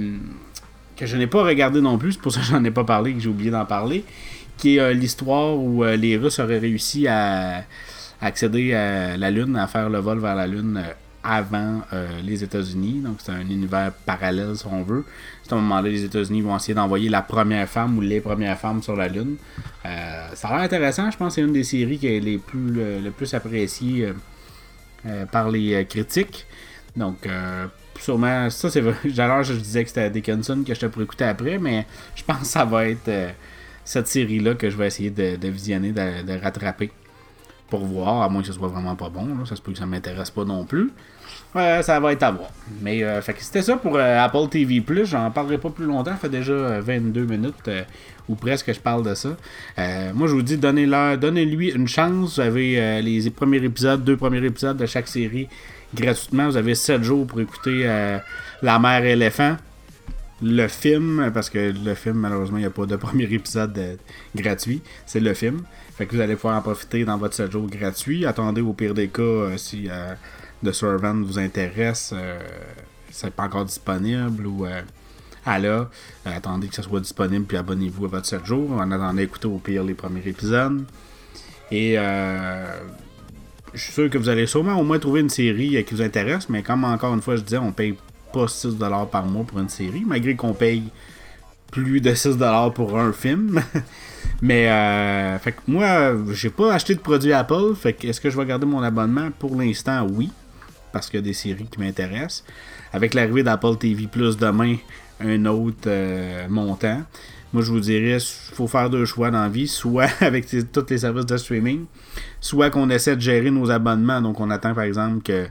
que 0.96 1.06
je 1.06 1.18
n'ai 1.18 1.28
pas 1.28 1.44
regardé 1.44 1.82
non 1.82 1.98
plus, 1.98 2.14
c'est 2.14 2.22
pour 2.22 2.32
ça 2.32 2.40
que 2.40 2.46
j'en 2.46 2.64
ai 2.64 2.72
pas 2.72 2.84
parlé, 2.84 3.14
que 3.14 3.20
j'ai 3.20 3.30
oublié 3.30 3.52
d'en 3.52 3.66
parler, 3.66 4.04
qui 4.58 4.78
est 4.78 4.80
euh, 4.80 4.94
l'histoire 4.94 5.58
où 5.58 5.84
euh, 5.84 5.96
les 5.96 6.18
Russes 6.18 6.40
auraient 6.40 6.60
réussi 6.60 7.08
à, 7.08 7.64
accéder 8.22 8.74
à 8.74 9.18
la 9.18 9.32
Lune, 9.32 9.56
à 9.58 9.68
faire 9.68 9.90
le 9.90 10.00
vol 10.00 10.20
vers 10.20 10.36
la 10.36 10.48
Lune 10.48 10.82
euh, 11.26 11.38
avant 11.38 11.82
les 12.24 12.44
États-Unis. 12.44 13.02
Donc 13.04 13.18
c'est 13.20 13.32
un 13.32 13.42
univers 13.42 13.92
parallèle 14.06 14.56
si 14.56 14.66
on 14.68 14.84
veut. 14.84 15.06
À 15.50 15.54
un 15.54 15.58
moment-là, 15.58 15.90
les 15.90 16.04
États-Unis 16.04 16.42
vont 16.42 16.56
essayer 16.56 16.74
d'envoyer 16.74 17.10
la 17.10 17.22
première 17.22 17.68
femme 17.68 17.98
ou 17.98 18.02
les 18.02 18.22
premières 18.22 18.58
femmes 18.58 18.82
sur 18.82 18.96
la 18.96 19.08
Lune. 19.08 19.36
ça 19.84 20.48
a 20.48 20.56
l'air 20.56 20.64
intéressant, 20.64 21.12
je 21.12 21.18
pense 21.18 21.36
que 21.36 21.42
c'est 21.42 21.48
une 21.48 21.54
des 21.54 21.64
séries 21.64 21.98
qui 21.98 22.08
est 22.08 22.20
les 22.20 22.38
plus, 22.38 22.72
le, 22.72 23.12
plus 23.12 23.34
appréciées 23.34 24.12
par 25.32 25.50
les 25.50 25.86
critiques. 25.86 26.48
Donc 26.96 27.28
sûrement, 28.00 28.50
ça 28.50 28.70
c'est 28.70 28.82
vrai. 28.82 28.96
Je 29.04 29.54
disais 29.54 29.84
que 29.84 29.90
c'était 29.90 30.10
Dickinson 30.10 30.64
que 30.66 30.74
je 30.74 30.80
te 30.80 30.86
pourrais 30.86 31.06
écouter 31.06 31.26
après, 31.26 31.58
mais 31.58 31.86
je 32.16 32.24
pense 32.24 32.40
que 32.40 32.46
ça 32.46 32.66
va 32.66 32.88
être 32.88 33.08
euh, 33.08 33.32
cette 33.84 34.08
série-là 34.08 34.56
que 34.56 34.70
je 34.70 34.78
vais 34.78 34.88
essayer 34.88 35.10
de, 35.10 35.48
visionner, 35.48 35.92
de, 35.92 36.42
rattraper 36.42 36.92
pour 37.70 37.86
voir, 37.86 38.22
à 38.22 38.30
moins 38.30 38.42
que 38.42 38.48
ce 38.48 38.54
soit 38.54 38.68
vraiment 38.68 38.96
pas 38.96 39.10
bon. 39.10 39.46
Ça 39.46 39.56
se 39.56 39.62
peut 39.62 39.72
que 39.72 39.78
ça 39.78 39.86
m'intéresse 39.86 40.32
pas 40.32 40.46
non 40.46 40.66
plus. 40.66 40.92
Ça 41.56 42.00
va 42.00 42.12
être 42.13 42.24
à 42.24 42.32
voir. 42.32 42.50
Mais 42.82 43.04
euh, 43.04 43.22
c'était 43.22 43.62
ça 43.62 43.78
pour 43.78 43.96
euh, 43.96 44.24
Apple 44.24 44.50
TV 44.50 44.82
Plus. 44.82 45.06
J'en 45.06 45.32
parlerai 45.32 45.58
pas 45.58 45.70
plus 45.70 45.86
longtemps. 45.86 46.12
Ça 46.12 46.18
fait 46.18 46.30
déjà 46.30 46.80
22 46.80 47.26
minutes 47.26 47.70
ou 48.28 48.36
presque 48.36 48.68
que 48.68 48.74
je 48.74 48.80
parle 48.80 49.04
de 49.04 49.13
ça. 49.13 49.30
moi, 50.13 50.28
je 50.28 50.34
vous 50.34 50.41
dis, 50.41 50.58
donnez-lui 50.58 51.72
une 51.72 51.88
chance. 51.88 52.36
Vous 52.36 52.41
avez 52.41 53.02
les 53.02 53.30
premiers 53.30 53.63
épisodes, 53.63 54.04
deux 54.04 54.18
premiers 54.18 54.44
épisodes 54.46 54.78
de 54.78 54.86
chaque 54.86 55.08
série 55.08 55.48
gratuitement. 55.96 56.46
Vous 56.48 56.58
avez 56.58 56.76
7 56.76 57.04
jours 57.04 57.26
pour 57.26 57.39
écouter 57.41 57.84
euh, 57.86 58.20
La 58.62 58.78
mère 58.78 59.04
éléphant. 59.04 59.58
Le 60.41 60.68
film, 60.68 61.32
parce 61.34 61.50
que 61.50 61.74
le 61.74 61.96
film, 61.96 62.18
malheureusement, 62.18 62.58
il 62.58 62.62
n'y 62.62 62.68
a 62.68 62.72
pas 62.72 62.86
de 62.86 62.96
premier 62.98 63.24
épisode 63.24 63.78
euh, 63.78 63.96
gratuit. 64.36 64.82
C'est 65.06 65.22
le 65.22 65.34
film. 65.34 65.63
Fait 65.98 66.06
que 66.06 66.15
vous 66.15 66.22
allez 66.22 66.36
pouvoir 66.36 66.58
en 66.58 66.62
profiter 66.62 67.06
dans 67.06 67.18
votre 67.18 67.34
7 67.34 67.52
jours 67.52 67.68
gratuit. 67.68 68.26
Attendez 68.26 68.62
au 68.62 68.74
pire 68.74 68.94
des 68.94 69.08
cas 69.08 69.22
euh, 69.22 69.58
si 69.58 69.89
The 70.65 70.71
Servant 70.71 71.21
vous 71.21 71.39
intéresse. 71.39 72.13
c'est 73.12 73.32
pas 73.32 73.43
encore 73.43 73.65
disponible 73.65 74.45
ou 74.47 74.65
à 75.45 75.60
là, 75.60 75.89
attendez 76.25 76.67
que 76.67 76.75
ça 76.75 76.82
soit 76.82 76.99
disponible 76.99 77.45
puis 77.45 77.58
abonnez-vous 77.58 78.06
à 78.06 78.08
votre 78.08 78.25
7 78.25 78.45
jours. 78.45 78.71
En 78.71 78.91
attendant 78.91 79.13
d'écouter 79.13 79.47
au 79.47 79.58
pire 79.58 79.84
les 79.84 79.93
premiers 79.93 80.28
épisodes. 80.28 80.84
Et 81.71 81.97
je 83.75 83.82
suis 83.82 83.93
sûr 83.93 84.10
que 84.10 84.17
vous 84.17 84.30
allez 84.30 84.47
sûrement 84.47 84.80
au 84.80 84.84
moins 84.84 84.99
trouver 84.99 85.21
une 85.21 85.30
série 85.30 85.84
qui 85.84 85.93
vous 85.93 86.01
intéresse, 86.01 86.49
mais 86.49 86.63
comme 86.63 86.84
encore 86.84 87.13
une 87.13 87.21
fois 87.21 87.36
je 87.36 87.41
disais, 87.41 87.58
on 87.58 87.71
paye 87.71 87.95
pas 88.34 88.45
6$ 88.45 89.10
par 89.10 89.25
mois 89.25 89.43
pour 89.43 89.60
une 89.60 89.69
série, 89.69 90.04
malgré 90.06 90.36
qu'on 90.36 90.54
paye 90.54 90.84
plus 91.71 92.01
de 92.01 92.12
6$ 92.12 92.73
pour 92.73 92.97
un 92.97 93.12
film. 93.12 93.62
mais 94.41 94.69
euh, 94.69 95.38
fait 95.39 95.51
que 95.51 95.62
moi, 95.67 96.13
j'ai 96.32 96.49
pas 96.49 96.73
acheté 96.73 96.95
de 96.95 96.99
produit 96.99 97.34
Apple, 97.34 97.75
fait 97.75 97.93
que 97.93 98.08
est-ce 98.08 98.21
que 98.21 98.30
je 98.30 98.38
vais 98.38 98.45
garder 98.45 98.65
mon 98.65 98.82
abonnement? 98.82 99.30
Pour 99.38 99.56
l'instant, 99.56 100.08
oui, 100.10 100.32
parce 100.95 101.10
qu'il 101.10 101.19
y 101.19 101.23
a 101.23 101.25
des 101.25 101.34
séries 101.34 101.67
qui 101.69 101.77
m'intéressent. 101.77 102.45
Avec 102.93 103.13
l'arrivée 103.13 103.43
d'Apple 103.43 103.75
TV 103.75 104.08
Plus 104.08 104.38
demain, 104.38 104.77
un 105.19 105.45
autre 105.45 105.88
euh, 105.88 106.47
montant. 106.47 107.01
Moi, 107.51 107.63
je 107.63 107.69
vous 107.69 107.81
dirais, 107.81 108.17
il 108.17 108.55
faut 108.55 108.69
faire 108.69 108.89
deux 108.89 109.03
choix 109.03 109.29
dans 109.29 109.41
la 109.41 109.49
vie, 109.49 109.67
soit 109.67 110.10
avec 110.21 110.47
tous 110.71 110.86
les 110.89 110.99
services 110.99 111.25
de 111.25 111.36
streaming, 111.36 111.86
soit 112.39 112.69
qu'on 112.69 112.89
essaie 112.89 113.17
de 113.17 113.21
gérer 113.21 113.51
nos 113.51 113.69
abonnements. 113.69 114.21
Donc, 114.21 114.39
on 114.39 114.49
attend, 114.49 114.73
par 114.73 114.86
exemple, 114.86 115.21
que 115.21 115.47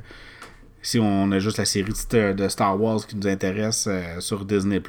si 0.80 0.98
on 0.98 1.30
a 1.30 1.38
juste 1.38 1.58
la 1.58 1.66
série 1.66 1.92
de 1.92 2.48
Star 2.48 2.80
Wars 2.80 3.06
qui 3.06 3.14
nous 3.14 3.26
intéresse 3.26 3.86
euh, 3.86 4.20
sur 4.20 4.46
Disney+, 4.46 4.80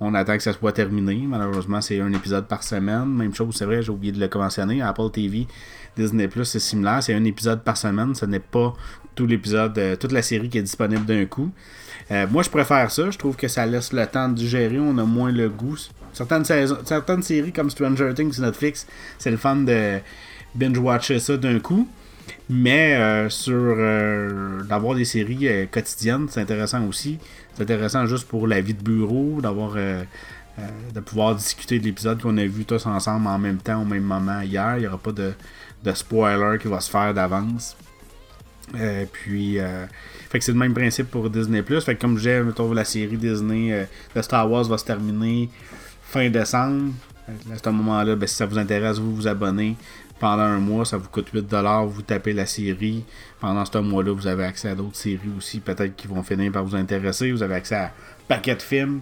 on 0.00 0.12
attend 0.14 0.36
que 0.36 0.42
ça 0.42 0.54
soit 0.54 0.72
terminé. 0.72 1.22
Malheureusement, 1.24 1.80
c'est 1.80 2.00
un 2.00 2.12
épisode 2.12 2.48
par 2.48 2.64
semaine. 2.64 3.06
Même 3.06 3.32
chose, 3.32 3.54
c'est 3.54 3.64
vrai, 3.64 3.80
j'ai 3.82 3.90
oublié 3.90 4.12
de 4.12 4.18
le 4.18 4.28
mentionner. 4.34 4.82
Apple 4.82 5.10
TV, 5.12 5.46
Disney+, 5.96 6.28
c'est 6.42 6.58
similaire. 6.58 7.00
C'est 7.00 7.14
un 7.14 7.24
épisode 7.24 7.62
par 7.62 7.76
semaine. 7.76 8.14
Ce 8.16 8.26
n'est 8.26 8.40
pas 8.40 8.74
l'épisode, 9.26 9.76
euh, 9.78 9.96
toute 9.96 10.12
la 10.12 10.22
série 10.22 10.48
qui 10.48 10.58
est 10.58 10.62
disponible 10.62 11.04
d'un 11.04 11.24
coup. 11.26 11.50
Euh, 12.10 12.26
moi, 12.30 12.42
je 12.42 12.50
préfère 12.50 12.90
ça. 12.90 13.10
Je 13.10 13.18
trouve 13.18 13.36
que 13.36 13.48
ça 13.48 13.66
laisse 13.66 13.92
le 13.92 14.06
temps 14.06 14.28
de 14.28 14.34
digérer. 14.34 14.78
On 14.78 14.96
a 14.98 15.04
moins 15.04 15.30
le 15.32 15.48
goût. 15.48 15.76
Certaines, 16.12 16.44
séries 17.22 17.52
comme 17.52 17.70
Stranger 17.70 18.12
Things 18.14 18.32
sur 18.32 18.42
Netflix, 18.42 18.86
c'est 19.18 19.30
le 19.30 19.36
fun 19.36 19.56
de 19.56 19.98
binge-watcher 20.54 21.18
ça 21.18 21.36
d'un 21.36 21.58
coup. 21.58 21.86
Mais 22.50 22.96
euh, 22.96 23.28
sur 23.28 23.76
d'avoir 24.66 24.94
des 24.94 25.04
séries 25.04 25.48
quotidiennes, 25.70 26.26
c'est 26.30 26.40
intéressant 26.40 26.84
aussi. 26.86 27.18
C'est 27.54 27.62
intéressant 27.62 28.06
juste 28.06 28.26
pour 28.26 28.46
la 28.46 28.60
vie 28.60 28.74
de 28.74 28.82
bureau, 28.82 29.40
d'avoir 29.40 29.74
de 29.74 31.00
pouvoir 31.00 31.34
discuter 31.36 31.78
de 31.78 31.84
l'épisode 31.84 32.20
qu'on 32.20 32.36
a 32.36 32.46
vu 32.46 32.64
tous 32.64 32.84
ensemble 32.86 33.28
en 33.28 33.38
même 33.38 33.58
temps, 33.58 33.82
au 33.82 33.84
même 33.84 34.02
moment 34.02 34.40
hier. 34.40 34.76
Il 34.76 34.80
n'y 34.80 34.86
aura 34.86 34.98
pas 34.98 35.12
de, 35.12 35.32
de, 35.84 35.92
spoiler 35.92 36.58
qui 36.58 36.68
va 36.68 36.80
se 36.80 36.90
faire 36.90 37.14
d'avance. 37.14 37.76
Puis 39.12 39.58
fait 40.30 40.38
que 40.38 40.44
c'est 40.44 40.52
le 40.52 40.58
même 40.58 40.74
principe 40.74 41.10
pour 41.10 41.30
Disney 41.30 41.62
Fait 41.62 41.94
que 41.94 42.00
comme 42.00 42.18
j'ai 42.18 42.42
la 42.74 42.84
série 42.84 43.16
Disney 43.16 43.88
de 44.14 44.22
Star 44.22 44.50
Wars 44.50 44.64
va 44.64 44.78
se 44.78 44.84
terminer 44.84 45.48
fin 46.02 46.28
décembre. 46.30 46.92
À 47.52 47.58
ce 47.62 47.68
moment-là, 47.68 48.16
ben, 48.16 48.26
si 48.26 48.34
ça 48.34 48.46
vous 48.46 48.58
intéresse, 48.58 48.98
vous 48.98 49.14
vous 49.14 49.28
abonnez 49.28 49.76
pendant 50.18 50.42
un 50.42 50.58
mois, 50.58 50.84
ça 50.84 50.96
vous 50.96 51.08
coûte 51.08 51.28
8$, 51.32 51.86
vous 51.86 52.02
tapez 52.02 52.32
la 52.32 52.46
série. 52.46 53.04
Pendant 53.40 53.64
ce 53.64 53.78
mois-là, 53.78 54.12
vous 54.12 54.26
avez 54.26 54.44
accès 54.44 54.70
à 54.70 54.74
d'autres 54.74 54.96
séries 54.96 55.30
aussi, 55.36 55.60
peut-être 55.60 55.94
qui 55.94 56.06
vont 56.06 56.22
finir 56.22 56.50
par 56.52 56.64
vous 56.64 56.74
intéresser. 56.74 57.30
Vous 57.30 57.42
avez 57.42 57.54
accès 57.54 57.76
à 57.76 57.84
un 57.84 57.90
paquet 58.26 58.54
de 58.54 58.62
films. 58.62 59.00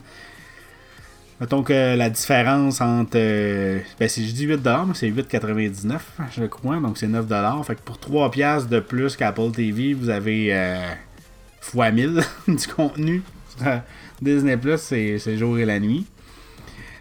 Mettons 1.41 1.63
que 1.63 1.97
la 1.97 2.09
différence 2.09 2.81
entre. 2.81 3.17
Euh, 3.17 3.79
ben, 4.01 4.09
si 4.09 4.27
je 4.27 4.33
dis 4.33 4.47
8$, 4.47 4.95
c'est 4.95 5.11
8,99$, 5.11 5.99
je 6.35 6.45
crois, 6.45 6.77
donc 6.77 6.97
c'est 6.97 7.09
9$. 7.09 7.65
Fait 7.65 7.75
que 7.75 7.81
pour 7.83 7.97
3$ 7.99 8.69
de 8.69 8.81
plus 8.81 9.17
qu'Apple 9.17 9.51
TV, 9.51 9.93
vous 9.93 10.09
avez 10.09 10.49
euh, 10.55 10.95
x 11.63 11.75
1000 11.75 12.23
du 12.49 12.67
contenu. 12.69 13.23
Disney 14.21 14.57
Plus, 14.57 14.79
c'est 14.79 15.37
jour 15.37 15.59
et 15.59 15.65
la 15.65 15.79
nuit. 15.79 16.07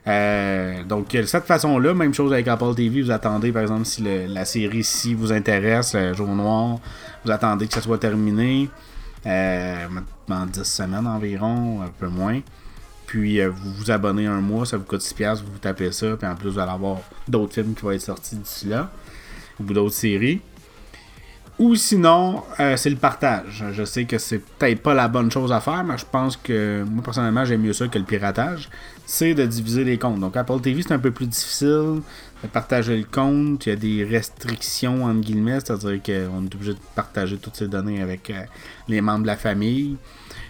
Euh, 0.07 0.83
donc, 0.83 1.09
de 1.09 1.23
cette 1.23 1.45
façon-là, 1.45 1.93
même 1.93 2.13
chose 2.13 2.31
avec 2.31 2.47
Apple 2.47 2.75
TV, 2.75 3.01
vous 3.01 3.11
attendez, 3.11 3.51
par 3.51 3.63
exemple, 3.63 3.85
si 3.85 4.03
la 4.03 4.45
série 4.45 4.83
si 4.83 5.13
vous 5.13 5.31
intéresse, 5.31 5.95
le 5.95 6.13
jour 6.13 6.27
noir, 6.27 6.79
vous 7.23 7.31
attendez 7.31 7.67
que 7.67 7.73
ça 7.73 7.81
soit 7.81 7.97
terminé 7.97 8.69
euh, 9.25 9.87
dans 10.27 10.45
10 10.45 10.63
semaines 10.63 11.07
environ, 11.07 11.81
un 11.81 11.89
peu 11.99 12.07
moins. 12.07 12.39
Puis 13.05 13.39
euh, 13.39 13.49
vous 13.49 13.73
vous 13.73 13.91
abonnez 13.91 14.25
un 14.25 14.41
mois, 14.41 14.65
ça 14.65 14.77
vous 14.77 14.83
coûte 14.83 15.01
6$, 15.01 15.43
vous, 15.43 15.57
tapez 15.59 15.91
ça, 15.91 16.15
puis 16.17 16.27
en 16.27 16.35
plus 16.35 16.49
vous 16.49 16.59
allez 16.59 16.71
avoir 16.71 16.99
d'autres 17.27 17.53
films 17.53 17.73
qui 17.73 17.83
vont 17.83 17.91
être 17.91 18.01
sortis 18.01 18.35
d'ici 18.35 18.67
là, 18.67 18.91
ou 19.59 19.63
d'autres 19.63 19.95
séries. 19.95 20.41
Ou 21.57 21.75
sinon, 21.75 22.43
euh, 22.59 22.75
c'est 22.75 22.89
le 22.89 22.97
partage. 22.97 23.63
Je 23.71 23.85
sais 23.85 24.03
que 24.03 24.17
c'est 24.17 24.39
peut-être 24.39 24.81
pas 24.81 24.93
la 24.93 25.07
bonne 25.07 25.31
chose 25.31 25.53
à 25.53 25.61
faire, 25.61 25.85
mais 25.85 25.97
je 25.97 26.05
pense 26.05 26.35
que 26.35 26.83
moi 26.83 27.01
personnellement 27.01 27.45
j'aime 27.45 27.61
mieux 27.61 27.71
ça 27.71 27.87
que 27.87 27.97
le 27.97 28.03
piratage. 28.03 28.69
C'est 29.05 29.33
de 29.33 29.45
diviser 29.45 29.85
les 29.85 29.97
comptes. 29.97 30.19
Donc 30.19 30.35
Apple 30.35 30.59
TV 30.59 30.81
c'est 30.81 30.93
un 30.93 30.99
peu 30.99 31.11
plus 31.11 31.27
difficile 31.27 32.01
de 32.43 32.47
partager 32.51 32.97
le 32.97 33.05
compte. 33.05 33.65
Il 33.67 33.69
y 33.69 33.71
a 33.71 33.75
des 33.77 34.03
restrictions 34.03 35.05
entre 35.05 35.21
guillemets, 35.21 35.61
c'est-à-dire 35.61 36.03
qu'on 36.03 36.43
est 36.43 36.55
obligé 36.55 36.73
de 36.73 36.79
partager 36.93 37.37
toutes 37.37 37.55
ces 37.55 37.69
données 37.69 38.01
avec 38.01 38.29
euh, 38.31 38.41
les 38.89 38.99
membres 38.99 39.21
de 39.21 39.27
la 39.27 39.37
famille. 39.37 39.95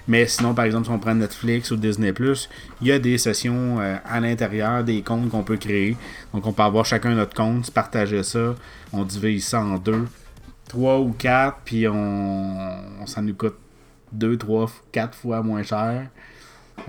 Mais 0.07 0.27
sinon, 0.27 0.53
par 0.53 0.65
exemple, 0.65 0.85
si 0.85 0.91
on 0.91 0.99
prend 0.99 1.15
Netflix 1.15 1.71
ou 1.71 1.77
Disney, 1.77 2.13
il 2.81 2.87
y 2.87 2.91
a 2.91 2.99
des 2.99 3.17
sessions 3.17 3.79
euh, 3.79 3.97
à 4.05 4.19
l'intérieur 4.19 4.83
des 4.83 5.01
comptes 5.01 5.29
qu'on 5.29 5.43
peut 5.43 5.57
créer. 5.57 5.97
Donc 6.33 6.45
on 6.45 6.53
peut 6.53 6.63
avoir 6.63 6.85
chacun 6.85 7.15
notre 7.15 7.33
compte, 7.33 7.71
partager 7.71 8.21
ça, 8.23 8.55
on 8.93 9.03
divise 9.03 9.47
ça 9.47 9.61
en 9.61 9.77
deux 9.77 10.05
3 10.67 10.99
ou 10.99 11.11
4, 11.11 11.59
puis 11.63 11.87
on, 11.87 13.05
ça 13.05 13.21
nous 13.21 13.35
coûte 13.35 13.57
2, 14.11 14.37
3, 14.37 14.71
4 14.91 15.15
fois 15.15 15.41
moins 15.41 15.63
cher. 15.63 16.07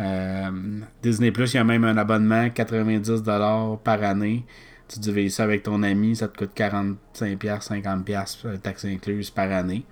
Euh, 0.00 0.80
Disney 1.02 1.30
Plus, 1.30 1.54
il 1.54 1.56
y 1.56 1.60
a 1.60 1.64
même 1.64 1.84
un 1.84 1.96
abonnement 1.96 2.46
90$ 2.46 3.78
par 3.78 4.02
année. 4.02 4.44
Tu 4.88 5.00
divises 5.00 5.36
ça 5.36 5.44
avec 5.44 5.64
ton 5.64 5.82
ami, 5.82 6.16
ça 6.16 6.28
te 6.28 6.38
coûte 6.38 6.52
45$, 6.56 6.96
50$ 7.14 8.60
taxes 8.60 8.84
incluses 8.84 9.30
par 9.30 9.50
année. 9.50 9.84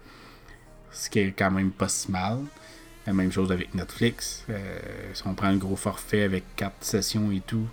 ce 0.90 1.10
qui 1.10 1.18
est 1.20 1.32
quand 1.32 1.50
même 1.50 1.70
pas 1.70 1.88
si 1.88 2.10
mal. 2.10 2.38
La 3.06 3.12
même 3.12 3.30
chose 3.30 3.52
avec 3.52 3.74
Netflix. 3.74 4.44
Euh, 4.48 4.78
si 5.12 5.22
on 5.26 5.34
prend 5.34 5.48
un 5.48 5.56
gros 5.56 5.76
forfait 5.76 6.22
avec 6.22 6.44
4 6.56 6.72
sessions 6.80 7.30
et 7.30 7.42
tout, 7.46 7.66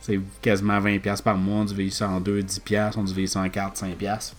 c'est 0.00 0.20
quasiment 0.40 0.80
20$ 0.80 1.22
par 1.22 1.36
mois. 1.36 1.60
On 1.60 1.64
divise 1.64 1.94
ça 1.94 2.08
en 2.08 2.20
2, 2.20 2.42
10$. 2.42 2.92
On 2.96 3.02
divise 3.02 3.36
en 3.36 3.48
4, 3.48 3.84
5$. 3.84 4.32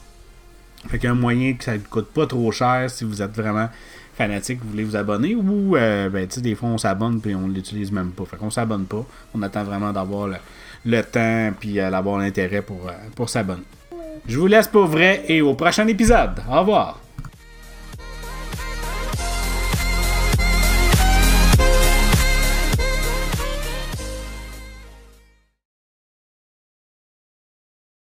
Fait 0.87 0.97
qu'il 0.97 1.03
y 1.03 1.07
a 1.07 1.11
un 1.11 1.15
moyen 1.15 1.53
que 1.53 1.63
ça 1.63 1.73
ne 1.73 1.79
coûte 1.79 2.07
pas 2.07 2.25
trop 2.25 2.51
cher 2.51 2.89
si 2.89 3.03
vous 3.03 3.21
êtes 3.21 3.35
vraiment 3.35 3.69
fanatique, 4.15 4.59
vous 4.63 4.71
voulez 4.71 4.83
vous 4.83 4.95
abonner, 4.95 5.35
ou 5.35 5.75
euh, 5.75 6.09
ben, 6.09 6.27
tu 6.27 6.35
sais, 6.35 6.41
des 6.41 6.55
fois 6.55 6.69
on 6.69 6.77
s'abonne 6.77 7.21
puis 7.21 7.35
on 7.35 7.47
l'utilise 7.47 7.91
même 7.91 8.11
pas. 8.11 8.25
Fait 8.25 8.37
qu'on 8.37 8.49
s'abonne 8.49 8.85
pas. 8.85 9.05
On 9.35 9.41
attend 9.41 9.63
vraiment 9.63 9.91
d'avoir 9.91 10.27
le, 10.85 11.03
temps 11.03 11.51
puis 11.59 11.79
euh, 11.79 11.91
d'avoir 11.91 12.17
l'intérêt 12.17 12.61
pour, 12.61 12.89
pour 13.15 13.29
s'abonner. 13.29 13.63
Je 14.27 14.37
vous 14.37 14.47
laisse 14.47 14.67
pour 14.67 14.85
vrai 14.85 15.23
et 15.27 15.41
au 15.41 15.53
prochain 15.53 15.87
épisode. 15.87 16.41
Au 16.49 16.59
revoir. 16.59 16.99